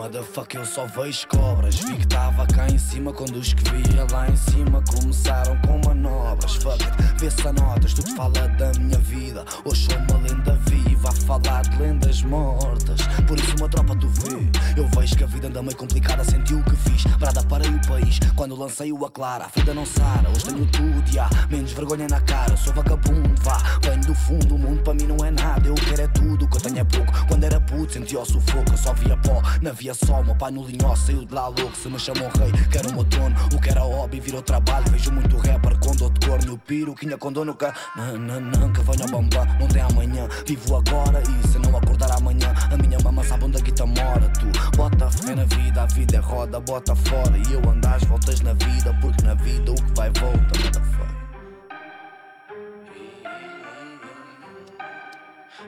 [0.00, 1.74] Motherfucker, eu só vejo cobras.
[1.74, 5.78] Vi que tava cá em cima quando os que via lá em cima começaram com
[5.86, 6.54] manobras.
[6.54, 9.44] Fuck it, vê-se a notas, tudo fala da minha vida.
[9.62, 10.89] Hoje sou uma lenda viva a
[11.38, 13.00] falar de lendas mortas.
[13.28, 14.50] Por isso, uma tropa tu vê.
[14.76, 17.04] Eu vejo que a vida anda meio complicada, senti o que fiz.
[17.18, 19.44] Brada parei o país quando lancei o Aclara.
[19.44, 21.28] A vida não sara, hoje tenho tudo, já.
[21.48, 23.58] Menos vergonha na cara, sou vagabundo, vá.
[23.82, 25.68] Venho do fundo, o mundo para mim não é nada.
[25.68, 27.12] Eu quero é tudo, o que eu tenho é pouco.
[27.28, 29.40] Quando era puto, senti o sufoco, eu só via pó.
[29.62, 31.76] Na via só, meu pai no linhó saiu de lá louco.
[31.76, 33.36] Se me chamam rei, quero o meu trono.
[33.54, 34.90] O que era hobby virou trabalho.
[34.90, 36.58] Vejo muito rapper com dor de corno.
[36.58, 37.66] Piro, quinha com dono, que
[37.96, 39.44] não, não, não, que venha bomba.
[39.58, 41.19] Não tem amanhã, vivo agora.
[41.22, 44.30] E se não acordar amanhã, a minha mama sabe onde a guita mora.
[44.38, 47.36] Tu bota fé na vida, a vida é roda, bota fora.
[47.36, 51.20] E eu ando às voltas na vida, porque na vida o que vai volta, motherfucker.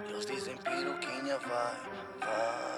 [0.09, 1.77] Eles dizem piroquinha, vai,
[2.21, 2.72] vai.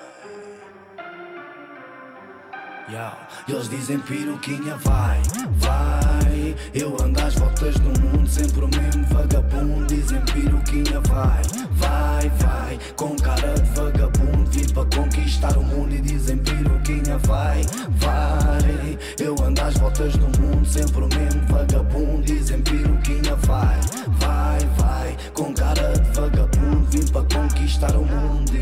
[3.48, 5.20] Eles dizem piroquinha, vai,
[5.57, 6.54] vai.
[6.72, 9.87] Eu ando às voltas no mundo, sempre o mesmo vagabundo.
[9.87, 12.78] Dizem piroquinha, vai, vai, vai.
[12.94, 15.92] Com cara de vagabundo, vim para conquistar o mundo.
[15.92, 18.98] E dizem piroquinha, vai, vai.
[19.18, 22.22] Eu ando às voltas no mundo, sempre o mesmo vagabundo.
[22.22, 23.80] Dizem piroquinha, vai,
[24.20, 24.34] vai,
[24.77, 25.17] vai.
[25.33, 28.53] Com cara de vagabundo, vim para conquistar o mundo.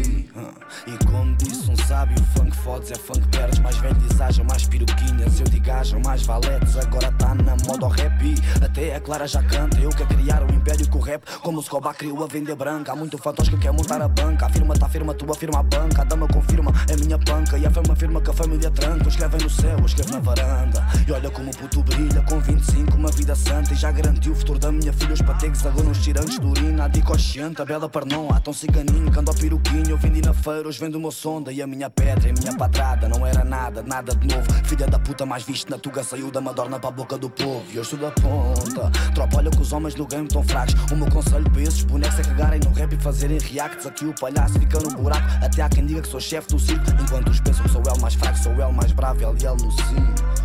[0.87, 3.59] E, como disse um sábio, funk fodes é funk perdes.
[3.61, 5.40] Mais velho haja mais piroquinhas.
[5.40, 6.76] Eu digo haja mais valetes.
[6.76, 8.24] Agora tá na moda o rap.
[8.24, 9.78] E até a Clara já canta.
[9.78, 11.22] Eu quero criar um império com o rap.
[11.42, 12.92] Como o Scobar criou a vender branca.
[12.92, 14.46] Há muito fantoche que quer montar a banca.
[14.46, 16.02] Afirma, tá firma, tu afirma a banca.
[16.02, 17.59] A dama confirma, é minha panca.
[17.59, 19.09] E a fama afirma que a família tranca.
[19.09, 20.87] Escrevem no céu, escreve na varanda.
[21.07, 22.22] E olha como o puto brilha.
[22.22, 23.72] Com 25, uma vida santa.
[23.72, 25.12] E já garantiu o futuro da minha filha.
[25.12, 26.84] Os pategues agora nos tirantes de urina.
[26.84, 27.90] A dicosciente, a bela.
[28.34, 29.90] Há tão ciganinho que ando ao piroquinho.
[29.90, 31.52] Eu vendi na feira, hoje vendo meu sonda.
[31.52, 33.08] E a minha pedra, e a minha patrada.
[33.08, 34.46] Não era nada, nada de novo.
[34.64, 36.02] Filha da puta mais visto na tuga.
[36.02, 37.64] Saiu da madorna para a boca do povo.
[37.72, 38.90] E eu estou da ponta.
[39.14, 40.74] Tropa, olha que os homens no game tão fracos.
[40.90, 43.86] O meu conselho para esses bonecos é cagarem no rap e fazerem reacts.
[43.86, 45.26] Aqui o palhaço fica no buraco.
[45.44, 46.84] Até há quem diga que sou chefe do circo.
[47.00, 49.22] Enquanto os pensam que sou ele mais fraco, sou ele mais bravo.
[49.22, 50.41] Ele e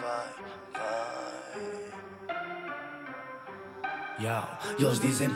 [0.00, 0.28] vai,
[0.72, 1.34] vai.
[4.18, 4.86] Yo.
[4.86, 5.28] Eles dizem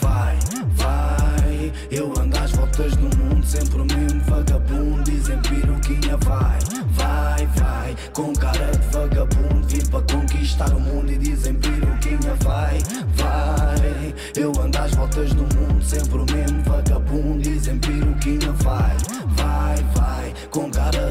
[0.00, 0.38] vai,
[0.72, 1.72] vai.
[1.90, 5.02] Eu ando às voltas no mundo, sempre o mesmo vagabundo.
[5.04, 6.58] Dizem piruquinha, vai,
[6.90, 7.96] vai, vai.
[8.14, 11.12] Com cara de vagabundo, vim para conquistar o mundo.
[11.12, 12.78] E dizem piruquinha, vai,
[13.16, 14.14] vai.
[14.34, 17.42] Eu ando às voltas no mundo, sempre o mesmo vagabundo.
[17.42, 18.96] Dizem piruquinha, vai,
[19.36, 20.34] vai, vai.
[20.50, 21.09] Com cara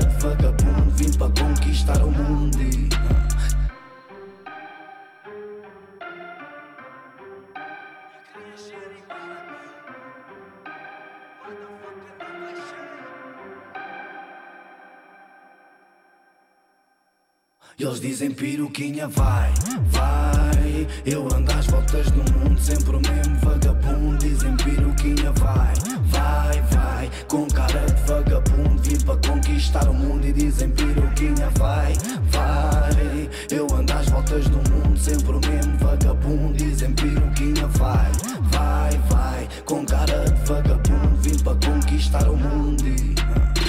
[17.79, 19.53] Eles dizem piruquinha, vai,
[19.85, 20.85] vai.
[21.05, 24.17] Eu ando às voltas no mundo, sempre o mesmo vagabundo.
[24.17, 27.09] Dizem piruquinha, vai, vai, vai.
[27.29, 30.27] Com cara de vagabundo, vim para conquistar o mundo.
[30.27, 33.29] E dizem piruquinha, vai, vai.
[33.49, 36.57] Eu ando às voltas no mundo, sempre o mesmo vagabundo.
[36.57, 38.11] Dizem piruquinha, vai,
[38.51, 39.47] vai, vai.
[39.63, 42.85] Com cara de vagabundo, vim para conquistar o mundo.
[42.85, 43.68] E...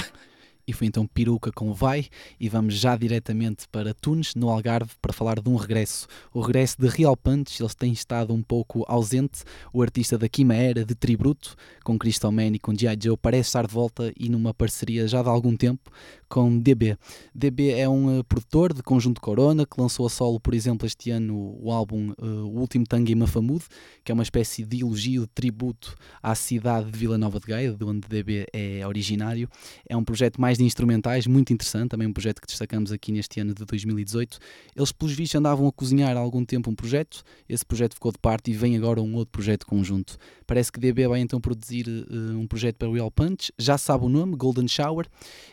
[0.71, 2.05] E foi então Peruca com Vai
[2.39, 6.07] e vamos já diretamente para Tunes, no Algarve, para falar de um regresso.
[6.33, 9.43] O regresso de Real Punch, eles têm estado um pouco ausente.
[9.73, 12.97] O artista da Kima Era, de Tributo, com Crystal Man e com G.I.
[13.03, 15.91] Joe, parece estar de volta e numa parceria já de algum tempo
[16.31, 16.97] com DB.
[17.35, 21.11] DB é um uh, produtor de Conjunto Corona que lançou a solo, por exemplo, este
[21.11, 23.61] ano o álbum uh, O Último Tango em Mafamud,
[24.01, 27.73] que é uma espécie de elogio, de tributo à cidade de Vila Nova de Gaia,
[27.73, 29.49] de onde DB é originário.
[29.85, 33.41] É um projeto mais de instrumentais, muito interessante, também um projeto que destacamos aqui neste
[33.41, 34.39] ano de 2018.
[34.73, 38.19] Eles, pelos vistos, andavam a cozinhar há algum tempo um projeto, esse projeto ficou de
[38.19, 40.17] parte e vem agora um outro projeto conjunto.
[40.47, 44.05] Parece que DB vai então produzir uh, um projeto para o Real Punch, já sabe
[44.05, 45.07] o nome, Golden Shower,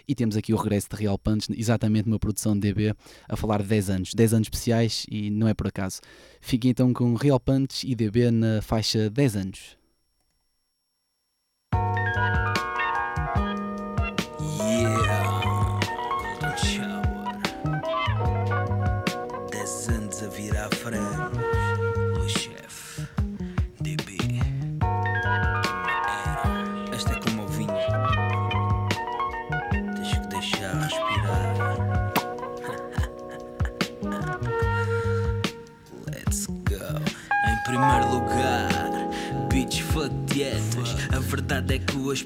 [0.06, 2.94] e temos aqui o regresso de Real Punch, exatamente uma produção de DB,
[3.28, 6.00] a falar de 10 anos, 10 anos especiais e não é por acaso.
[6.40, 9.78] Fiquem então com Real Punch e DB na faixa 10 anos.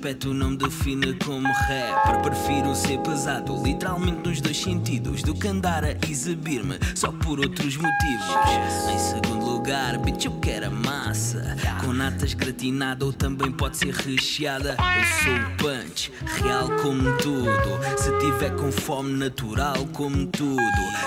[0.03, 2.21] Aspecto não me define como rapper.
[2.23, 7.77] Prefiro ser pesado, literalmente nos dois sentidos, do que andar a exibir-me só por outros
[7.77, 8.27] motivos.
[8.93, 11.57] Em segundo lugar, bitch, eu quero a massa.
[11.81, 14.71] Com natas gratinada ou também pode ser recheada.
[14.71, 17.97] Eu sou o punch, real como tudo.
[17.97, 20.59] Se tiver com fome, natural como tudo.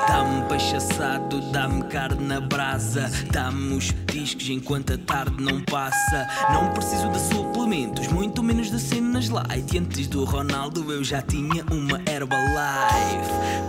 [0.08, 3.12] Dá-me peixe assado, dá-me carne na brasa.
[3.30, 6.26] Dá-me os petiscos enquanto a tarde não passa.
[6.54, 9.74] Não preciso de suplementos, muito menos de cenas light.
[9.74, 13.65] E antes do Ronaldo eu já tinha uma Herbalife.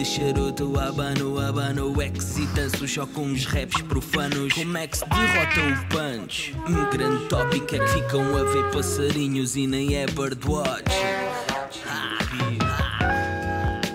[0.00, 4.54] De charuto, abano, abano, excita-se só com os raps profanos.
[4.54, 6.56] Como é que se derrota o punch?
[6.66, 10.90] Um grande tópico é que ficam a ver passarinhos e nem é birdwatch.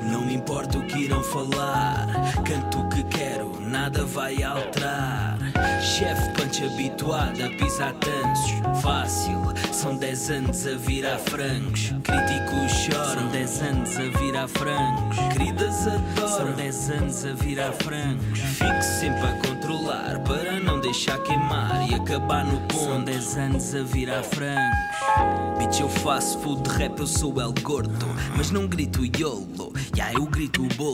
[0.03, 2.05] Não me importa o que irão falar,
[2.43, 5.39] canto o que quero, nada vai alterar.
[5.81, 9.35] Chefe punch habituado a pisar tansos, fácil.
[9.71, 11.93] São 10 anos a virar frangos.
[12.03, 15.17] Críticos choram, são 10 anos a virar frangos.
[15.33, 18.39] Queridas adoram, são 10 anos a virar frangos.
[18.39, 22.83] Fico sempre a controlar para não deixar queimar e acabar no ponto.
[22.83, 24.77] São 10 anos a virar frangos.
[25.57, 28.05] Bitch, eu faço food rap, eu sou El Gordo.
[28.37, 30.93] Mas não grito YOLO, já eu grito bolo.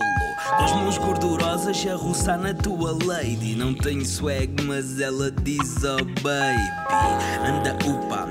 [0.57, 3.55] Com as mãos gordurosas a roçar na tua lady.
[3.55, 6.71] Não tenho swag, mas ela diz oh baby.
[7.45, 8.25] Anda upa,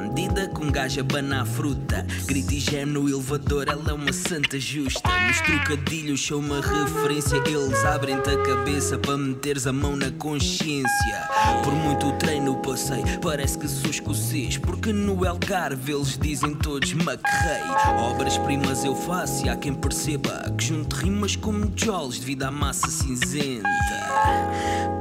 [0.61, 2.07] que um gajo a fruta.
[2.27, 5.09] Grita e geme no elevador, ela é uma santa justa.
[5.27, 7.37] Nos trocadilhos sou uma referência.
[7.47, 11.29] Eles abrem-te a cabeça para meteres a mão na consciência.
[11.65, 14.59] Por muito treino passei, parece que sou escocês.
[14.59, 17.63] Porque no Algarve eles dizem todos macarrei.
[18.11, 22.89] Obras-primas eu faço e há quem perceba que junto rimas como Jols devido à massa
[22.89, 23.69] cinzenta.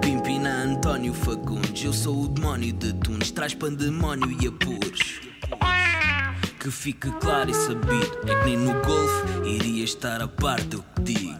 [0.01, 0.18] Pimpina
[0.99, 5.21] António Fagundes, eu sou o demónio de Tunes, traz pandemónio e apuros.
[6.59, 10.83] Que fique claro e sabido, é que nem no golfe iria estar a par do
[10.83, 11.37] que digo.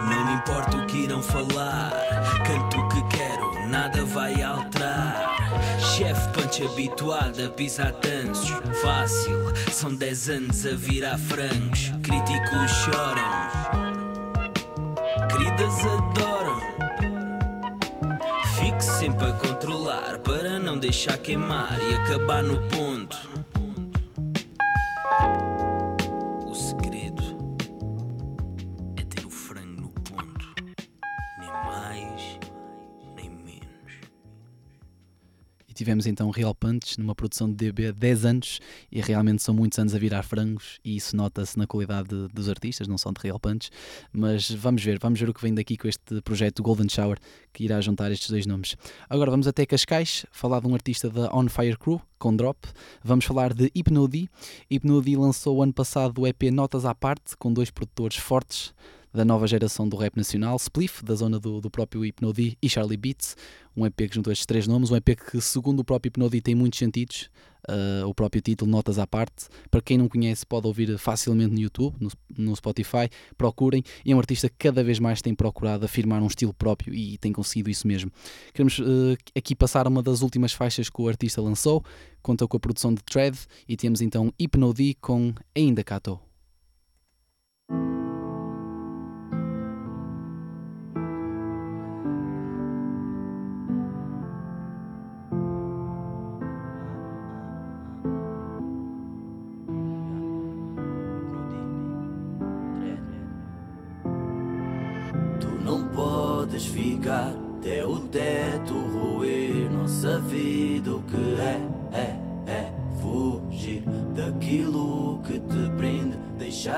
[0.00, 1.92] Não me importa o que irão falar,
[2.44, 5.36] canto o que quero, nada vai alterar.
[5.78, 8.50] Chefe punch habituado a pisar tansos,
[8.82, 9.38] fácil.
[9.70, 11.92] São 10 anos a virar frangos.
[12.02, 13.50] Críticos choram,
[15.70, 16.89] elas adoram.
[18.80, 23.14] Fique sempre a controlar para não deixar queimar e acabar no ponto.
[35.80, 38.60] Tivemos então Real Punch numa produção de DB 10 anos
[38.92, 42.50] e realmente são muitos anos a virar frangos e isso nota-se na qualidade de- dos
[42.50, 43.70] artistas, não só de Real Punch,
[44.12, 47.18] mas vamos ver, vamos ver o que vem daqui com este projeto Golden Shower
[47.52, 48.76] que irá juntar estes dois nomes.
[49.08, 52.58] Agora vamos até Cascais, falar de um artista da On Fire Crew, com Drop,
[53.02, 54.28] vamos falar de Hypnody.
[54.70, 58.74] Hypnody lançou ano passado o EP Notas à Parte, com dois produtores fortes,
[59.12, 62.96] da nova geração do rap nacional, Spliff, da zona do, do próprio Hypnody, e Charlie
[62.96, 63.36] Beats,
[63.76, 66.54] um EP que juntou estes três nomes, um EP que, segundo o próprio Hypnody, tem
[66.54, 67.30] muitos sentidos,
[67.68, 69.46] uh, o próprio título, Notas à Parte.
[69.70, 74.16] Para quem não conhece, pode ouvir facilmente no YouTube, no, no Spotify, procurem, e é
[74.16, 77.70] um artista que cada vez mais tem procurado afirmar um estilo próprio e tem conseguido
[77.70, 78.10] isso mesmo.
[78.52, 81.84] Queremos uh, aqui passar uma das últimas faixas que o artista lançou,
[82.22, 83.36] conta com a produção de Tread,
[83.68, 86.00] e temos então Hypnody com Ainda Cá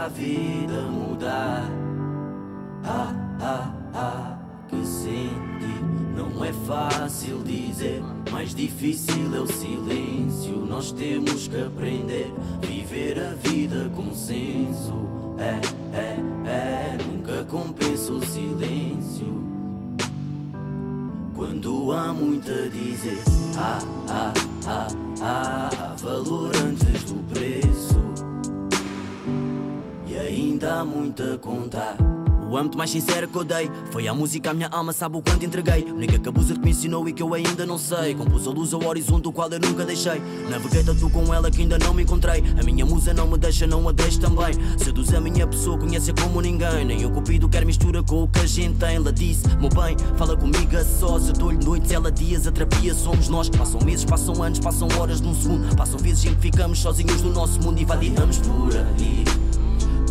[0.02, 1.70] a vida mudar.
[2.84, 4.38] Ah, ah, ah,
[4.68, 5.80] que sentir
[6.16, 8.02] não é fácil dizer.
[8.32, 10.56] Mais difícil é o silêncio.
[10.66, 15.06] Nós temos que aprender viver a vida com senso.
[15.38, 15.60] É,
[15.96, 16.16] é,
[16.50, 19.40] é, nunca compensa o silêncio.
[21.36, 23.22] Quando há muito a dizer,
[23.56, 23.78] ah,
[24.08, 24.32] ah,
[24.66, 24.88] ah,
[25.20, 27.61] ah, valor antes do preço.
[30.82, 31.96] Há muito a contar.
[32.50, 35.22] O âmbito mais sincero que eu dei Foi a música, a minha alma sabe o
[35.22, 35.84] quanto entreguei?
[35.90, 38.14] Única que abusa que me ensinou e que eu ainda não sei.
[38.14, 40.20] Compus a luz ao horizonte, o qual eu nunca deixei.
[40.50, 42.44] Naveguei tanto com ela que ainda não me encontrei.
[42.60, 44.52] A minha musa não me deixa, não a deixo também.
[44.76, 46.84] Seduz a minha pessoa, conhece como ninguém.
[46.84, 48.96] Nem o cupido quer mistura com o que a gente tem.
[48.96, 52.52] Ela disse, meu bem, fala comigo a sós Eu dou-lhe noites, ela dias, a
[52.94, 53.48] somos nós.
[53.48, 55.74] Passam meses, passam anos, passam horas num segundo.
[55.76, 59.51] Passam vezes em que ficamos sozinhos no nosso mundo E vadiamos por aí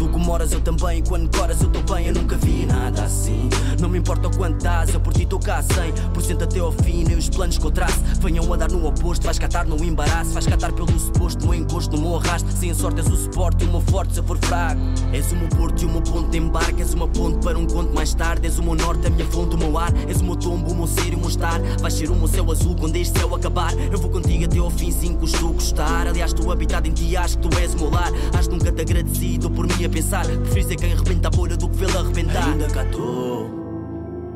[0.02, 3.04] Tu como horas eu também, e quando coras eu tô bem, eu nunca vi nada
[3.04, 3.48] assim.
[3.80, 6.72] Não me importa o quanto dás, eu por ti tô cá a 100% até ao
[6.72, 8.00] fim, nem os planos que eu traço.
[8.20, 11.96] Venham a dar no oposto, vais catar no embaraço, vais catar pelo suposto, no encosto,
[11.96, 12.52] no meu arrasto.
[12.52, 14.82] Sem sorte és o suporte e o meu forte se eu for fraco.
[15.14, 17.68] És o meu porto e o meu ponto de embarque, és uma ponte para um
[17.68, 18.48] conto mais tarde.
[18.48, 20.76] És o meu norte, a minha fonte, o meu ar, és o meu tombo, o
[20.76, 21.62] meu ser e o meu estar.
[21.80, 23.72] Vais ser o meu céu azul quando este céu acabar.
[23.92, 26.08] Eu vou contigo até ao fim, sim, custo gostar.
[26.08, 28.12] Aliás, tu habitado em ti, acho que tu és o meu lar.
[28.34, 30.26] Acho nunca te agradecido por mim a pensar.
[30.26, 32.48] Prefiro ser quem arrebenta a bolha do que vê-la arrebentar.
[32.48, 33.46] Ainda cá tô,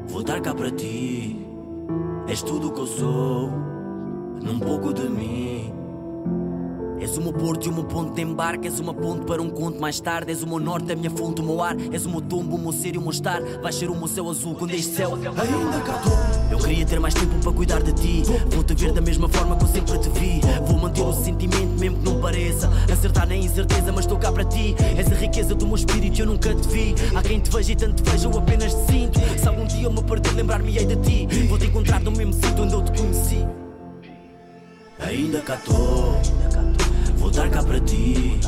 [0.08, 1.46] vou dar cá para ti.
[2.28, 3.52] És tudo o que eu sou,
[4.42, 5.65] num pouco de mim.
[7.00, 9.50] És o meu porto e o meu ponto de embarque És uma ponte para um
[9.50, 10.32] conto mais tarde.
[10.32, 11.76] És o meu norte, a minha fonte, o meu ar.
[11.92, 13.42] És o meu tombo, o meu ser e o meu estar.
[13.62, 16.54] Vais ser o meu céu azul quando este céu Ainda cá tô.
[16.54, 18.24] Eu queria ter mais tempo para cuidar de ti.
[18.50, 20.42] Vou-te ver da mesma forma que eu sempre te vi.
[20.66, 22.70] Vou manter o sentimento mesmo que não pareça.
[22.92, 24.76] Acertar na incerteza mas estou cá para ti.
[24.98, 26.96] És a riqueza do meu espírito e eu nunca te vi.
[27.16, 29.20] Há quem te veja e tanto te veja eu apenas te sinto.
[29.40, 31.48] Se algum dia eu me perder lembrar-me-ei de ti.
[31.48, 33.65] Vou-te encontrar no mesmo sítio onde eu te conheci
[35.00, 35.74] Ainda cá tô,
[37.18, 38.40] vou dar cá para ti.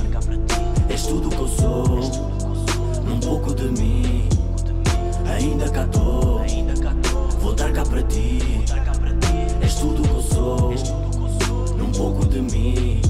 [0.90, 2.00] És tudo que eu sou,
[3.04, 4.30] num pouco de mim.
[5.26, 6.42] Ainda cá tô,
[7.42, 8.40] vou dar cá para ti.
[9.62, 10.74] És tudo que eu sou,
[11.78, 13.02] num pouco de mim.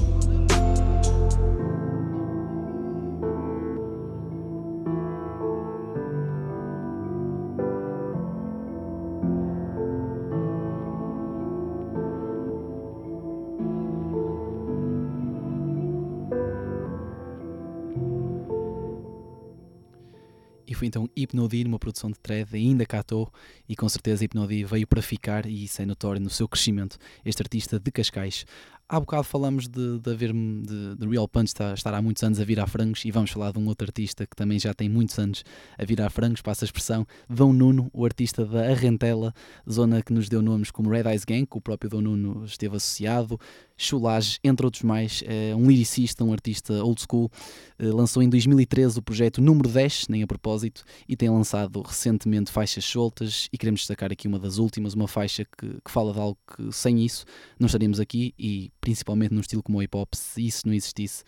[20.78, 23.30] Foi então Hypnody numa produção de thread, ainda catou,
[23.68, 27.42] e com certeza Hypnody veio para ficar e isso é notório no seu crescimento, este
[27.42, 28.46] artista de Cascais.
[28.88, 32.40] há bocado falamos de, de haver de, de Real Punch estar, estar, há muitos anos
[32.40, 35.18] a virar frangos e vamos falar de um outro artista que também já tem muitos
[35.18, 35.44] anos
[35.76, 39.34] a virar frangos, passa a expressão, Dom Nuno, o artista da Arrentela,
[39.68, 42.76] zona que nos deu nomes como Red Eyes Gang, que o próprio Dom Nuno esteve
[42.76, 43.38] associado,
[43.78, 47.30] Chulage, entre outros mais, é um lyricista, um artista old school,
[47.78, 52.50] eh, lançou em 2013 o projeto número 10, nem a propósito, e tem lançado recentemente
[52.50, 56.18] faixas soltas e queremos destacar aqui uma das últimas, uma faixa que, que fala de
[56.18, 57.24] algo que sem isso
[57.58, 61.22] não estaríamos aqui e principalmente num estilo como o hip hop, se isso não existisse,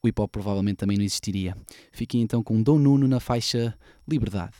[0.00, 1.56] o hip hop provavelmente também não existiria.
[1.90, 3.76] Fiquem então com Dom Nuno na faixa
[4.06, 4.54] Liberdade.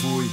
[0.00, 0.30] Fui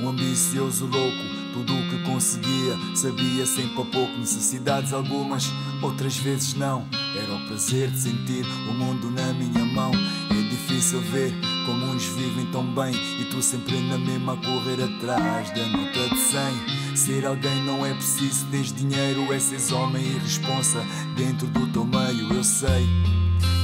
[0.00, 5.50] um ambicioso louco, tudo o que conseguia, sabia sempre a pouco, necessidades algumas,
[5.80, 6.86] outras vezes não.
[7.14, 9.90] Era o prazer de sentir o mundo na minha mão.
[10.30, 11.32] É difícil ver
[11.64, 16.08] como uns vivem tão bem e tu sempre na mesma a correr atrás da nota
[16.08, 16.96] de 100.
[16.96, 20.84] Ser alguém não é preciso, tens dinheiro, é seres homem e responsa
[21.16, 22.32] dentro do teu meio.
[22.34, 22.86] Eu sei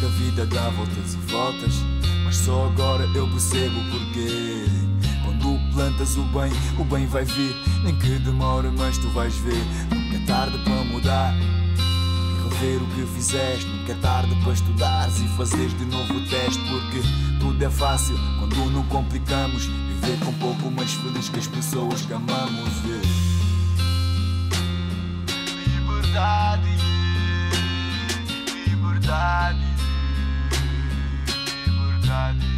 [0.00, 1.74] que a vida dá voltas e voltas.
[2.24, 4.81] Mas só agora eu percebo porquê.
[5.72, 7.56] Plantas o bem, o bem vai vir.
[7.82, 9.64] Nem que demore, mas tu vais ver.
[9.90, 13.66] Nunca é tarde para mudar e rever o que fizeste.
[13.66, 16.60] Nunca é tarde para estudares e fazeres de novo o teste.
[16.68, 17.00] Porque
[17.40, 19.64] tudo é fácil quando não complicamos.
[19.64, 22.68] Viver com pouco mais feliz que as pessoas que amamos.
[22.80, 23.00] Ver.
[25.74, 26.68] Liberdade,
[28.66, 29.72] liberdade.
[32.12, 32.51] Quantos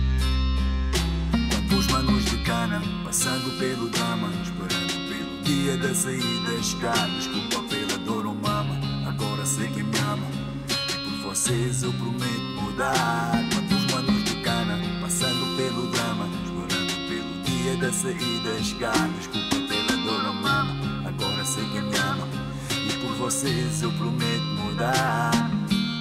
[3.15, 7.09] passando pelo drama, esperando pelo dia da saída chegar.
[7.11, 10.27] Desculpa pela dor ou mama, agora sei quem me ama.
[10.67, 13.31] E por vocês eu prometo mudar.
[13.55, 19.09] Quantos manos de cana passando pelo drama, esperando pelo dia da saída chegar.
[19.17, 20.75] Desculpa pela dor ou mama,
[21.07, 22.29] agora sei quem me ama.
[22.73, 25.31] E por vocês eu prometo mudar.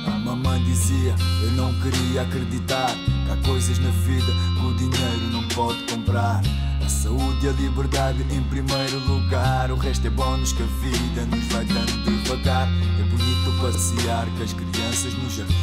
[0.08, 5.32] A mamãe dizia, eu não queria acreditar que há coisas na vida que o dinheiro
[5.32, 6.42] não pode comprar.
[6.84, 9.72] A saúde e a liberdade em primeiro lugar.
[9.72, 12.68] O resto é bónus que a vida nos vai dando devagar.
[13.00, 15.56] É bonito passear com as crianças no jardim.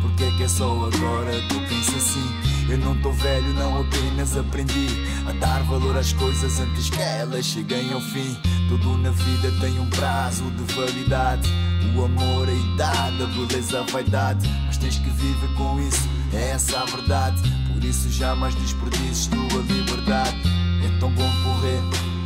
[0.00, 2.48] Porque é que é só agora que eu penso assim?
[2.68, 4.86] Eu não tô velho, não apenas aprendi
[5.26, 8.36] a dar valor às coisas antes que elas cheguem ao fim.
[8.68, 11.48] Tudo na vida tem um prazo de validade.
[11.96, 14.48] O amor, a idade, a beleza, a vaidade.
[14.66, 17.42] Mas tens que viver com isso, é essa a verdade.
[17.72, 20.57] Por isso jamais desperdices tua liberdade.
[20.98, 21.80] É tão bom correr,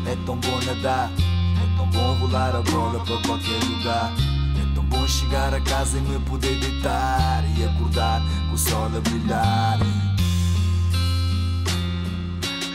[0.07, 1.11] é tão bom nadar.
[1.19, 4.11] É tão bom rolar a bola para qualquer lugar.
[4.57, 8.87] É tão bom chegar a casa e me poder deitar e acordar com o sol
[8.87, 9.79] a brilhar.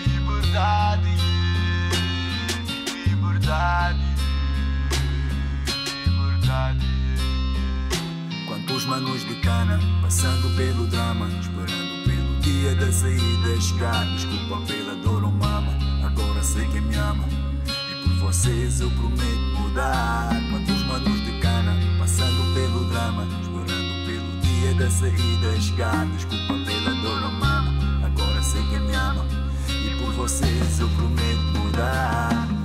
[0.05, 1.09] Liberdade,
[3.07, 3.99] liberdade,
[6.05, 6.85] liberdade.
[8.47, 14.05] Quantos manos de cana passando pelo drama, esperando pelo dia da saída chegar.
[14.13, 15.36] Desculpa pela dor ou
[16.47, 17.25] sei quem me ama.
[17.67, 20.29] E por vocês eu prometo mudar.
[20.49, 26.05] Quantos manos de cana passando pelo drama, esperando pelo dia da saída chegar.
[26.07, 27.73] Desculpa pela dor ou mama,
[28.05, 29.25] agora sei quem me ama.
[29.67, 32.56] E por vocês eu prometo mudar.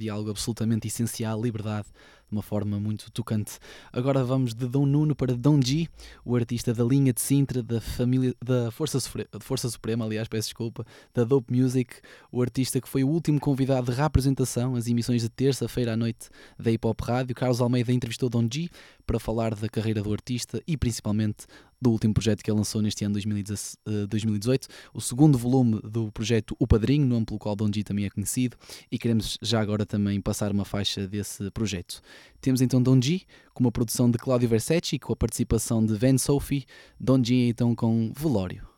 [0.00, 1.86] de algo absolutamente essencial, liberdade,
[2.30, 3.58] de uma forma muito tocante.
[3.92, 5.88] Agora vamos de Dom Nuno para Dom G,
[6.24, 10.48] o artista da linha de Sintra, da família da Força, Sufre, Força Suprema, aliás, peço
[10.48, 11.96] desculpa, da Dope Music,
[12.30, 16.30] o artista que foi o último convidado de representação às emissões de terça-feira à noite
[16.58, 17.34] da Hip Hop Rádio.
[17.34, 18.70] Carlos Almeida entrevistou Dom G
[19.10, 21.44] para falar da carreira do artista e principalmente
[21.82, 26.54] do último projeto que ele lançou neste ano 2018, eh, o segundo volume do projeto
[26.60, 28.56] O Padrinho, nome pelo qual Don G também é conhecido,
[28.88, 32.00] e queremos já agora também passar uma faixa desse projeto.
[32.40, 36.16] Temos então Don G, com uma produção de Claudio Versace, com a participação de Van
[36.16, 36.64] Sophie,
[37.00, 38.69] Don G então com Velório.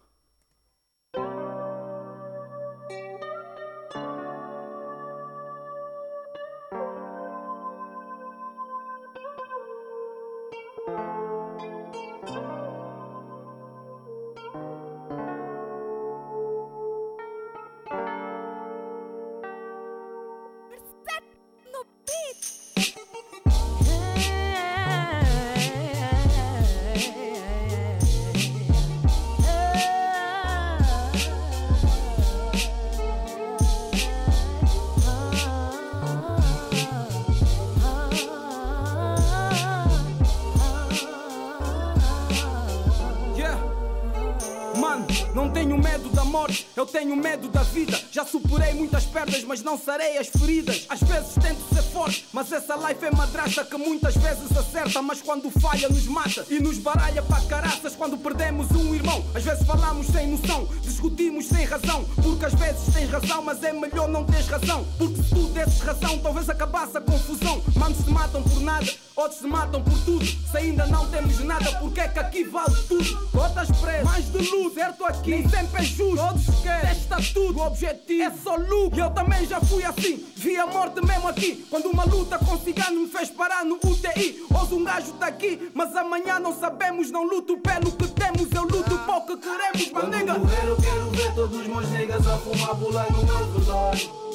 [46.82, 50.84] Eu tenho medo da vida, já superei muitas perdas, mas não sarei as feridas.
[50.88, 55.22] Às vezes tento ser forte, mas essa life é madrasta que muitas vezes acerta, mas
[55.22, 59.24] quando falha nos mata e nos baralha para caraças quando perdemos um irmão.
[59.32, 63.72] Às vezes falamos sem noção, discutimos sem razão, porque às vezes tens razão, mas é
[63.72, 64.84] melhor não teres razão.
[64.98, 67.62] Porque se tu desses razão, talvez acabasse a confusão.
[67.76, 68.92] Manos se matam por nada,
[69.22, 70.24] outros se matam por tudo.
[70.24, 73.28] Se ainda não temos nada, porque é que aqui vale tudo?
[73.30, 76.16] Cotas preço, mais de luz, certo aqui, nem sempre é justo.
[76.16, 78.98] Todos querem, testa tudo, o objetivo é só lucro.
[78.98, 81.64] E eu também já fui assim, vi a morte mesmo aqui.
[81.70, 84.44] Quando uma luta com cigano me fez parar no UTI.
[84.52, 87.10] Hoje um gajo tá aqui, mas amanhã não sabemos.
[87.10, 90.38] Não luto pelo que temos, eu luto pelo que queremos, Quando nega.
[90.38, 94.31] morrer, eu quero ver todos os meus negas a fumar bula no meu velório.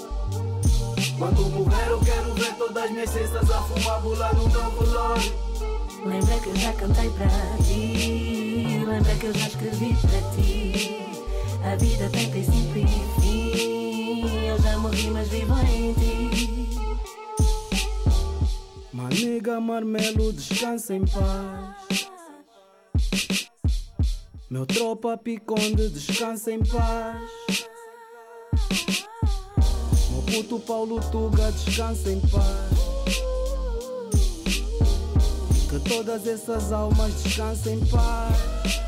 [1.17, 5.33] Quando morrer, eu quero ver todas as minhas cestas a fumar bula no meu velório.
[6.05, 11.01] Lembra que eu já cantei para ti, lembra que eu já escrevi para ti.
[11.63, 16.77] A vida tem princípio e fim, eu já morri, mas vivo em ti.
[18.93, 22.11] Manega Marmelo, descansa em paz.
[24.51, 27.67] Meu tropa Piconde, descansa em paz.
[30.27, 32.77] Puto Paulo Tuga, descansa em paz.
[35.69, 38.86] Que todas essas almas descansem em paz.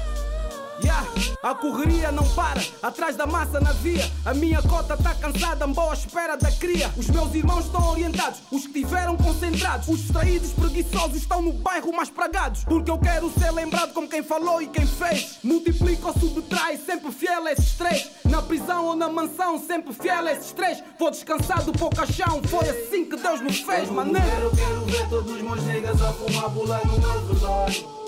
[0.89, 1.05] Yeah,
[1.43, 4.09] a correria não para, atrás da massa na via.
[4.25, 6.91] A minha cota tá cansada, boa espera da cria.
[6.97, 9.87] Os meus irmãos estão orientados, os que tiveram concentrados.
[9.87, 12.63] Os distraídos preguiçosos estão no bairro mais pragados.
[12.63, 15.37] Porque eu quero ser lembrado como quem falou e quem fez.
[15.43, 18.09] Multiplica ou subtrai, sempre fiel a esses três.
[18.25, 20.83] Na prisão ou na mansão, sempre fiel a esses três.
[20.97, 24.23] Vou descansar do pouco chão, foi assim que Deus me fez, mané.
[24.41, 27.98] Eu quero ver todos os meus negas a fumar bula no meu velório.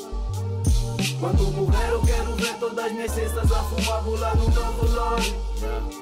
[1.22, 5.36] Quando morrer eu quero ver todas as minhas cestas a fumar bula no meu velório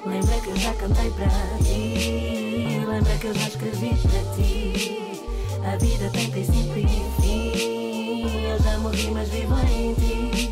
[0.06, 5.20] Lembra que eu já cantei para ti Lembra que eu já escrevi para ti.
[5.62, 10.50] A vida tem princípio e fim Eu já morri mas vivo em ti.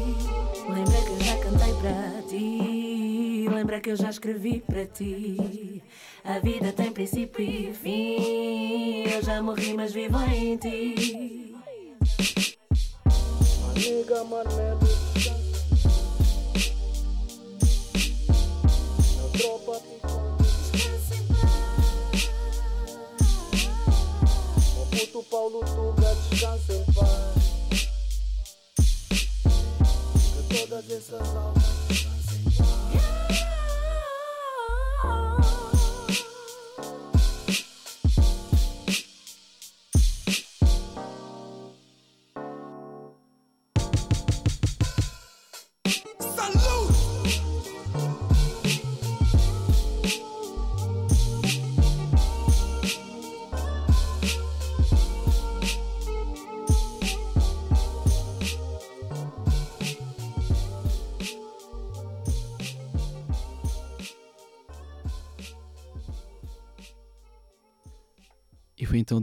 [0.68, 5.82] Lembra que eu já cantei para ti Lembra que eu já escrevi para ti.
[6.24, 11.38] A vida tem princípio e fim Eu já morri mas vivo em ti
[13.78, 14.78] nigga, man, man.
[19.16, 19.82] Não tropa
[24.76, 27.88] O puto Paulo Tuga descansa em paz.
[30.48, 31.77] Que todas essas almas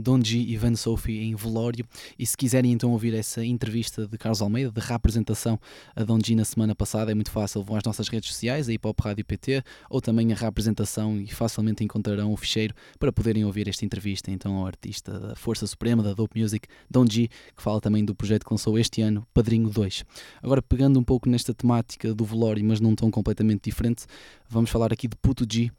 [0.06, 1.84] Don G e Van Sophie em Velório.
[2.16, 5.58] E se quiserem então ouvir essa entrevista de Carlos Almeida, de reapresentação
[5.96, 7.64] a Don G na semana passada, é muito fácil.
[7.64, 11.26] Vão às nossas redes sociais, a Hip Hop Rádio PT, ou também a reapresentação e
[11.26, 16.04] facilmente encontrarão o ficheiro para poderem ouvir esta entrevista então ao artista da Força Suprema,
[16.04, 17.26] da Dope Music, Don G,
[17.56, 20.04] que fala também do projeto que lançou este ano, Padrinho 2.
[20.40, 24.04] Agora, pegando um pouco nesta temática do velório, mas num tom completamente diferente,
[24.48, 25.72] vamos falar aqui de Puto G,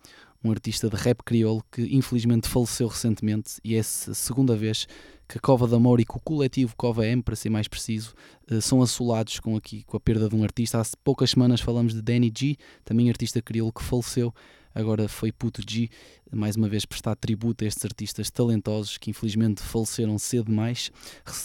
[0.48, 4.88] um artista de rap crioulo que infelizmente faleceu recentemente e é a segunda vez
[5.28, 8.14] que a Cova da Moura e que o coletivo Cova M, para ser mais preciso,
[8.50, 10.80] eh, são assolados com, aqui, com a perda de um artista.
[10.80, 14.34] Há poucas semanas falamos de Danny G, também artista crioulo que faleceu
[14.78, 15.90] agora foi Puto G,
[16.32, 20.92] mais uma vez prestar tributo a estes artistas talentosos que infelizmente faleceram cedo demais.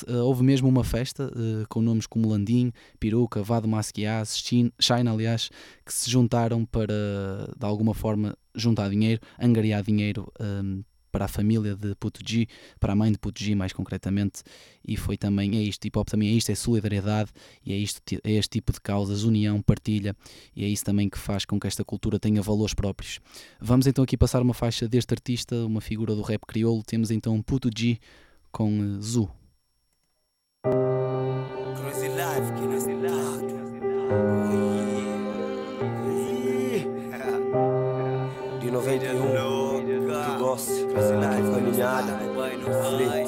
[0.06, 5.50] Eh, houve mesmo uma festa uh, com nomes como Landim, Peruca, Vado Masquiaz, Shine, aliás,
[5.84, 6.94] que se juntaram para,
[7.56, 10.82] de alguma forma, juntar dinheiro, angariar dinheiro um,
[11.12, 12.48] para a família de Puto G,
[12.80, 14.42] para a mãe de Puto G mais concretamente,
[14.82, 17.30] e foi também, é isto, hip hop também é isto, é solidariedade,
[17.64, 20.16] e é, isto, é este tipo de causas, união, partilha,
[20.56, 23.20] e é isso também que faz com que esta cultura tenha valores próprios.
[23.60, 27.40] Vamos então aqui passar uma faixa deste artista, uma figura do rap crioulo, temos então
[27.42, 27.98] Puto G
[28.50, 29.30] com uh, Zu.
[31.76, 34.41] Crazy life, crazy life.
[40.92, 42.12] Doce, que foi ninhada.
[42.12, 43.21] Muitas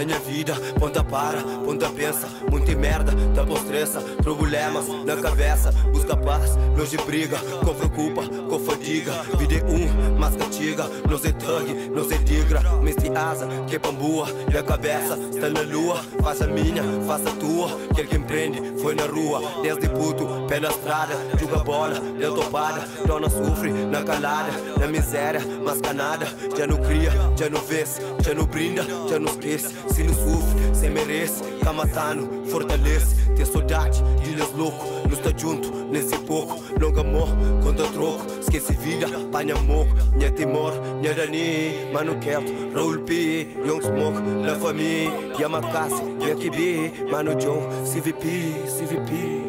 [0.00, 6.16] na minha vida, ponta para, ponta pensa, muita merda, tá postressa, problemas na cabeça, busca
[6.16, 11.90] paz, longe briga, com preocupa, com fadiga, vida é um, mas castiga, nós é thug,
[11.94, 16.46] nós é tigra, mestre asa, que é pambua, minha cabeça, está na lua, faz a
[16.46, 21.58] minha, faça tua, quer que empreende, foi na rua, desde puto, pé na estrada, joga
[21.64, 26.26] bola, deu topada, dona sofre, na calada, na miséria, mas canada,
[26.56, 29.89] já não cria, já não vês, já não brinda, já não esquece.
[29.92, 31.42] Se não sofre, sem merece.
[31.62, 33.16] Tá matando, fortalece.
[33.36, 34.86] Ter saudade de nós louco.
[35.08, 36.62] Não está junto, nesse pouco.
[36.80, 37.28] Longa amor,
[37.62, 38.26] conta troco.
[38.40, 39.86] Esquece vida, panha amor.
[40.14, 41.92] Minha temor, minha dani.
[41.92, 43.48] Mano quero, Raul P.
[43.64, 45.10] Young Smoke, la família.
[45.38, 46.92] Yamakasi, minha kibi.
[47.10, 49.40] Mano John, CVP, CVP.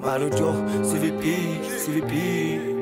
[0.00, 2.72] Mano John, CVP, CVP.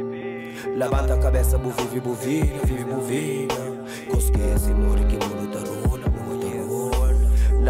[0.76, 3.54] Levanta a cabeça, buvive, buvina, vive, buvina.
[4.10, 5.39] Cosquece, more que mundo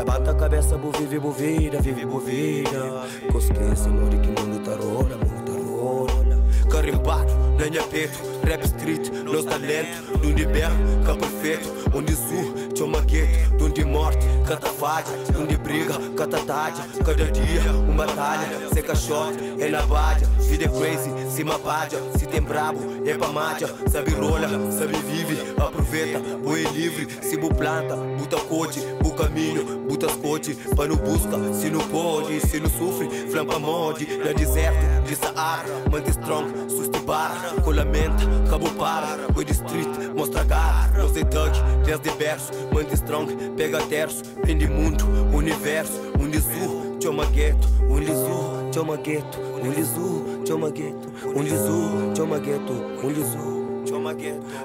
[0.00, 3.06] Levanta a cabeça, buvive, buvina, vive, buvina.
[3.30, 6.42] Cosquece, more que mundo tarola, mundo tarola.
[6.70, 10.18] Carimbado, nanha peito, rap street, nos talento.
[10.22, 10.74] Dundi berro,
[11.04, 11.68] cá perfeito.
[11.94, 13.58] Onde zu, chama gueto.
[13.58, 15.12] Dundi morte, catafádia.
[15.34, 16.82] Dundi briga, catatádia.
[17.04, 18.70] Cada dia, uma batalha.
[18.72, 20.26] Seca shot, é na bádia.
[20.38, 21.98] Vida é crazy, cima bádia.
[22.16, 23.68] Se tem brabo, é pra mádia.
[23.90, 25.38] Sabe rola, sabe vive.
[25.56, 27.08] Aproveita, boi livre.
[27.22, 30.54] Se bu planta, buta cote, bu caminho, buta cote.
[30.74, 33.08] Pra não busca, se não pode, se não sofre.
[33.30, 35.68] Flampa mod, na deserto, de Saara.
[35.90, 37.60] Mante strong, susto barra.
[37.62, 39.28] Colamenta, cabo para.
[39.32, 40.90] Boi de street, mostra garra.
[40.96, 41.52] Não sei thug,
[41.84, 42.52] desde verso.
[42.72, 43.26] Mante strong,
[43.56, 44.22] pega terço.
[44.44, 46.00] Vem de mundo, universo.
[46.18, 47.68] Um lisu, chama gueto.
[47.88, 49.38] Um lisu, chama gueto.
[49.62, 51.08] Um lisu, chama gueto.
[51.36, 52.72] Um lisu, chama gueto.
[53.04, 53.60] Um lisu.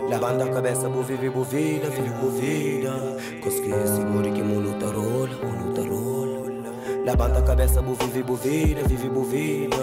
[0.10, 2.92] Lavando a cabeça, bo vive, bo vida, vive, bo vida.
[3.42, 6.72] Cosquece, mori que mundo tarola, mundo tarola.
[7.06, 9.78] Lavando a cabeça, bo vive, bo vida, vive, bo vida.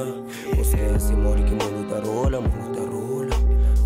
[0.56, 3.36] Cosquece, mori que mundo tarola, mundo tarola.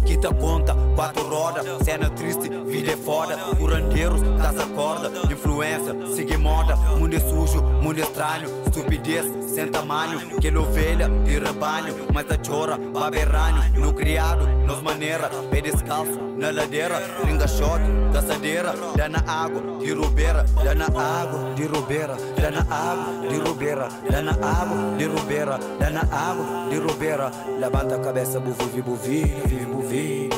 [0.05, 3.37] Quita conta, quatro rodas, cena triste, vida é foda.
[3.59, 6.77] Curandeiros, casa corda, influência, sigue moda.
[6.99, 10.19] Mundo é sujo, mundo é estranho, estupidez, sem tamanho.
[10.41, 13.63] Que ovelha de rebanho, mas a chora, baberrânio.
[13.81, 17.01] No criado, nos maneira, pé descalço, na ladeira.
[17.25, 17.81] Ringa shot,
[18.13, 23.37] caçadeira, dá na água, de rubeira, dá na água, de rubeira, dá na água, de
[23.37, 27.31] rubeira, dá na água, de rubeira, dá na água, de rubeira.
[27.59, 29.25] Levanta a cabeça, buvi, buvi,
[29.73, 30.37] buvi vida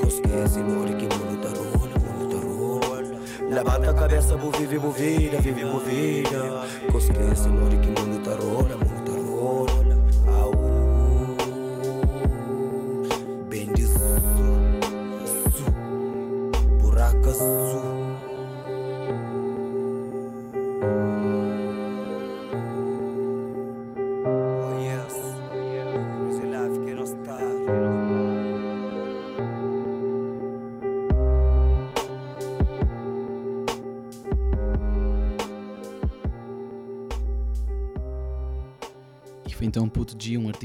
[0.00, 1.06] Cosquece, morre que
[3.54, 8.34] Levanta a cabeça, bu vive, bu vida, vive, bu vida Cosquece, morre que mundo tá
[8.34, 9.03] rola, mundo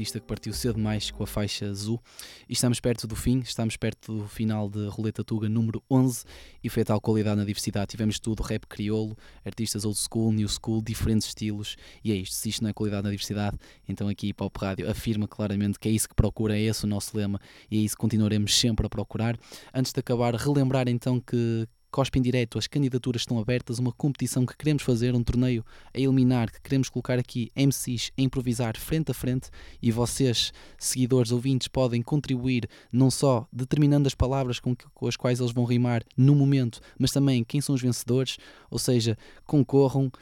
[0.00, 2.00] artista que partiu cedo demais com a faixa azul.
[2.48, 6.24] E estamos perto do fim, estamos perto do final de Roleta Tuga número 11
[6.64, 7.88] e foi a tal qualidade na diversidade.
[7.88, 11.76] Tivemos tudo, rap crioulo, artistas old school, new school, diferentes estilos.
[12.02, 15.28] E é isto, se isto não é qualidade na diversidade, então aqui Pop Rádio afirma
[15.28, 17.38] claramente que é isso que procura, é esse o nosso lema
[17.70, 19.38] e é isso que continuaremos sempre a procurar.
[19.74, 24.56] Antes de acabar, relembrar então que Cospem direto, as candidaturas estão abertas, uma competição que
[24.56, 29.14] queremos fazer, um torneio a eliminar, que queremos colocar aqui MCs a improvisar frente a
[29.14, 29.50] frente
[29.82, 35.16] e vocês, seguidores, ouvintes, podem contribuir não só determinando as palavras com, que, com as
[35.16, 38.38] quais eles vão rimar no momento, mas também quem são os vencedores,
[38.70, 40.12] ou seja, concorram,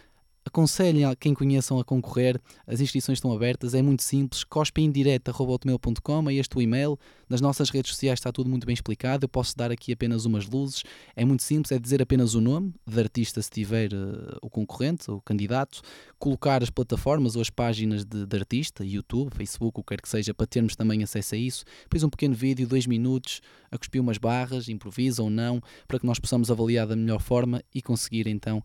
[0.49, 6.34] aconselhem a quem conheçam a concorrer, as inscrições estão abertas, é muito simples, cospeindireta.com, é
[6.34, 9.70] este o e-mail, nas nossas redes sociais está tudo muito bem explicado, eu posso dar
[9.70, 10.82] aqui apenas umas luzes,
[11.14, 15.11] é muito simples, é dizer apenas o nome de artista se tiver uh, o concorrente,
[15.11, 15.82] o candidato,
[16.18, 20.09] colocar as plataformas ou as páginas de, de, artista, YouTube, Facebook, o que quer que
[20.09, 23.40] seja, para termos também acesso a isso, depois um pequeno vídeo, dois minutos,
[23.70, 27.62] a cuspir umas barras, improvisa ou não, para que nós possamos avaliar da melhor forma
[27.74, 28.62] e conseguir então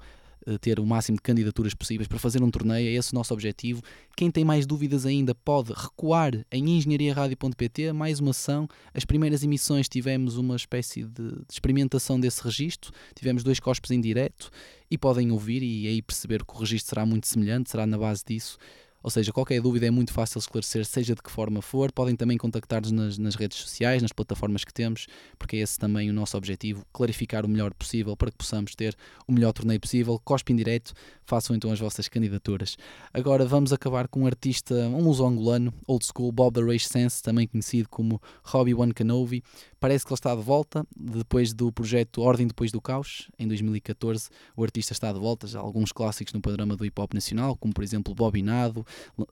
[0.61, 3.81] ter o máximo de candidaturas possíveis para fazer um torneio, é esse o nosso objetivo.
[4.15, 8.67] Quem tem mais dúvidas ainda pode recuar em engenhariaradio.pt, mais uma ação.
[8.93, 14.01] As primeiras emissões tivemos uma espécie de, de experimentação desse registro, tivemos dois cospes em
[14.01, 14.49] direto
[14.89, 18.23] e podem ouvir e aí perceber que o registro será muito semelhante, será na base
[18.25, 18.57] disso.
[19.03, 21.91] Ou seja, qualquer dúvida é muito fácil esclarecer, seja de que forma for.
[21.91, 26.09] Podem também contactar-nos nas, nas, redes sociais, nas plataformas que temos, porque é esse também
[26.09, 28.95] o nosso objetivo: clarificar o melhor possível para que possamos ter
[29.27, 30.17] o melhor torneio possível.
[30.23, 30.93] Cospe direto,
[31.25, 32.77] façam então as vossas candidaturas.
[33.13, 37.45] Agora vamos acabar com um artista, um luso-angolano, old school, Bob the Rage Sense, também
[37.45, 39.43] conhecido como Robbie One Canovi.
[39.84, 44.29] Parece que ele está de volta, depois do projeto Ordem Depois do Caos, em 2014.
[44.55, 47.73] O artista está de volta, já alguns clássicos no panorama do hip hop nacional, como
[47.73, 48.88] por exemplo Bobinado,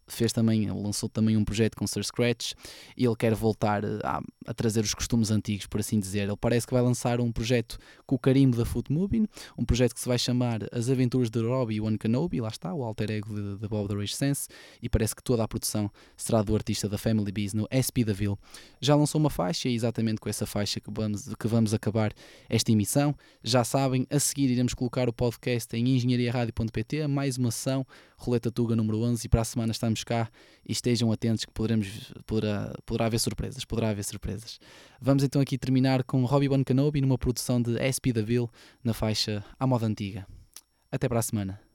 [0.08, 2.52] fez também, lançou também um projeto com Sir Scratch
[2.98, 6.28] e ele quer voltar eh, a, a, trazer os costumes antigos, por assim dizer.
[6.28, 9.28] Ele parece que vai lançar um projeto com o carimbo da Foot Moving,
[9.58, 12.84] um projeto que se vai chamar As Aventuras de Robbie One Kenobi, lá está, o
[12.84, 14.50] alter ego de, de Bob the Rage Sense,
[14.82, 18.12] e parece que toda a produção será do artista da Family Bees no SP da
[18.12, 18.36] Ville.
[18.82, 22.14] Já lançou uma faixa exatamente com essa faixa que vamos, que vamos acabar
[22.50, 23.16] esta emissão.
[23.44, 27.86] Já sabem, a seguir iremos colocar o podcast em engenhariaradio.pt, mais uma ação,
[28.18, 30.30] Roleta Tuga número 11, e para a semana estamos cá
[30.68, 34.60] e estejam atentos que poderemos, poderá, poderá haver surpresas, poderá haver surpresas.
[35.02, 38.50] Vamos então aqui terminar com Robbie Bon Kenobi numa produção de SP da Ville
[38.84, 40.28] na faixa A Moda Antiga.
[40.92, 41.71] Até para a semana.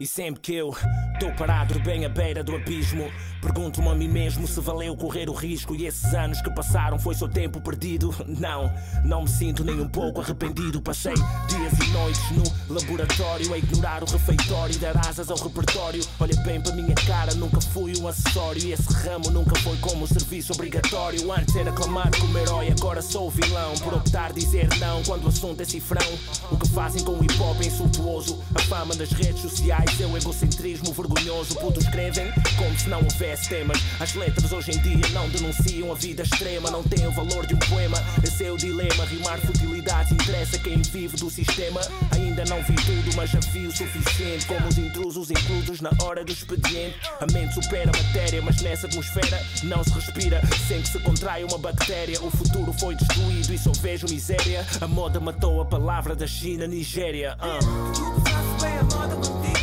[0.00, 0.72] E sempre que eu
[1.14, 3.10] estou parado bem à beira do abismo,
[3.42, 5.74] pergunto-me a mim mesmo se valeu correr o risco.
[5.74, 8.14] E esses anos que passaram foi só tempo perdido?
[8.28, 8.72] Não,
[9.04, 10.80] não me sinto nem um pouco arrependido.
[10.80, 16.06] Passei dias e noites no laboratório a ignorar o refeitório e dar asas ao repertório.
[16.20, 18.62] Olha bem para minha cara, nunca fui um acessório.
[18.62, 21.32] E esse ramo nunca foi como um serviço obrigatório.
[21.32, 23.74] Antes era aclamado como herói, agora sou vilão.
[23.82, 26.06] Por optar dizer não quando o assunto é cifrão.
[26.52, 28.40] O que fazem com o hip hop é insultuoso.
[28.54, 31.54] A fama das redes sociais seu egocentrismo vergonhoso.
[31.56, 33.78] Putos escrevem como se não houvesse temas.
[34.00, 37.54] As letras hoje em dia não denunciam a vida extrema, não têm o valor de
[37.54, 37.96] um poema.
[38.22, 39.04] Esse é o dilema.
[39.04, 41.80] Rimar futilidades interessa quem vive do sistema.
[42.12, 44.46] Ainda não vi tudo, mas já vi o suficiente.
[44.46, 46.96] Como os intrusos inclusos na hora do expediente.
[47.20, 51.46] A mente supera a matéria, mas nessa atmosfera não se respira sem que se contraia
[51.46, 52.20] uma bactéria.
[52.22, 54.66] O futuro foi destruído e só vejo miséria.
[54.80, 57.36] A moda matou a palavra da China, Nigéria.
[57.40, 59.57] Uh.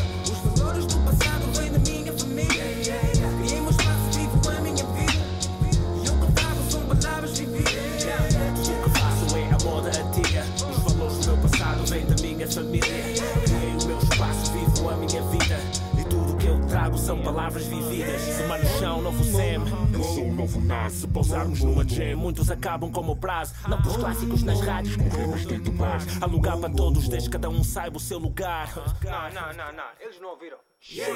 [17.05, 18.19] São palavras vividas.
[18.19, 19.63] Semana no chão, novo Sam.
[19.93, 20.93] Eu sou o novo Nas.
[20.93, 23.53] Se pausarmos numa jam, muitos acabam como o prazo.
[23.67, 26.01] Não pelos clássicos nas rádios, corremos dentro do bar.
[26.19, 28.73] Alugar para todos, desde cada um saiba o seu lugar.
[29.03, 29.89] Não, não, não, não.
[29.99, 30.57] Eles não ouviram.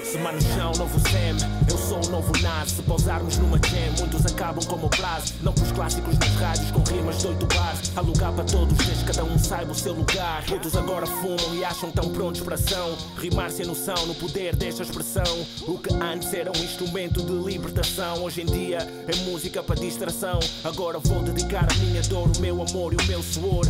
[0.03, 1.37] Semana no chão, novo Sam,
[1.69, 2.71] eu sou o novo Nas.
[2.71, 4.89] Se pausarmos numa jam, muitos acabam como o.
[5.43, 7.95] Não pelos clássicos nas rádios com rimas de oito bars.
[7.95, 10.43] Alugar para todos, desde cada um saiba o seu lugar.
[10.45, 12.97] Todos agora fumam e acham tão prontos para ação.
[13.17, 15.45] Rimar sem noção no poder desta expressão.
[15.67, 20.39] O que antes era um instrumento de libertação, hoje em dia é música para distração.
[20.63, 23.67] Agora vou dedicar a minha dor, o meu amor e o meu suor.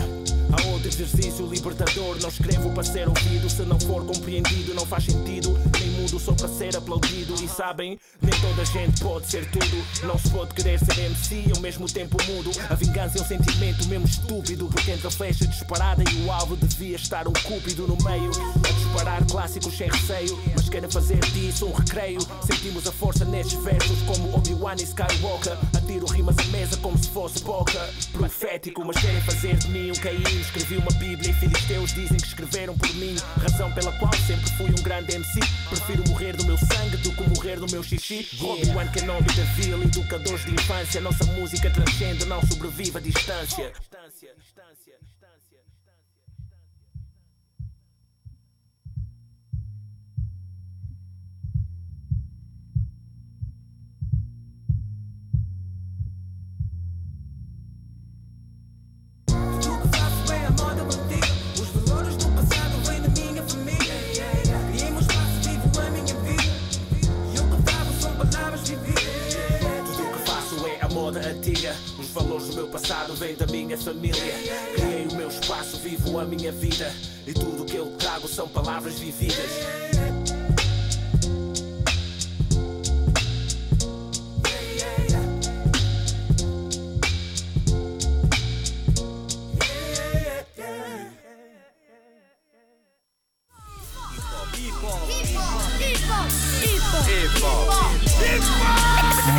[0.52, 2.18] A outro exercício libertador.
[2.22, 5.56] Não escrevo para ser ouvido, se não for compreendido, não faz sentido.
[5.80, 5.89] Nem
[6.20, 7.34] mudo só para ser aplaudido.
[7.42, 10.06] E sabem, nem toda gente pode ser tudo.
[10.06, 12.52] Não se pode querer ser MC e ao mesmo tempo mudo.
[12.70, 14.68] A vingança é um sentimento mesmo estúpido.
[14.68, 18.32] Porque entre a flecha disparada e o alvo devia estar um cúpido no meio.
[18.68, 22.20] A disparar clássicos sem receio, mas querem fazer disso um recreio.
[22.46, 25.58] Sentimos a força nestes versos, como Obi-Wan e Skywalker.
[25.90, 27.80] Atiro rimas à mesa como se fosse boca.
[28.12, 30.40] Profético, mas querem fazer de mim um Caim.
[30.40, 33.16] Escrevi uma Bíblia e filisteus dizem que escreveram por mim.
[33.42, 35.40] Razão pela qual sempre fui um grande MC.
[35.68, 38.30] Prefiro morrer do meu sangue do que morrer do meu xixi.
[38.34, 38.54] Yeah.
[38.54, 41.02] Obi-Wan Kenobi da vila, educadores de infância.
[41.02, 43.74] Nossa música transcende, não sobrevive a distância.
[72.10, 74.34] Os valores do meu passado vêm da minha família.
[74.74, 76.92] Criei o meu espaço, vivo a minha vida.
[77.28, 79.80] E tudo que eu trago são palavras vividas.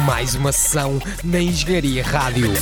[0.07, 2.53] Mais uma sessão na Engenharia Rádio.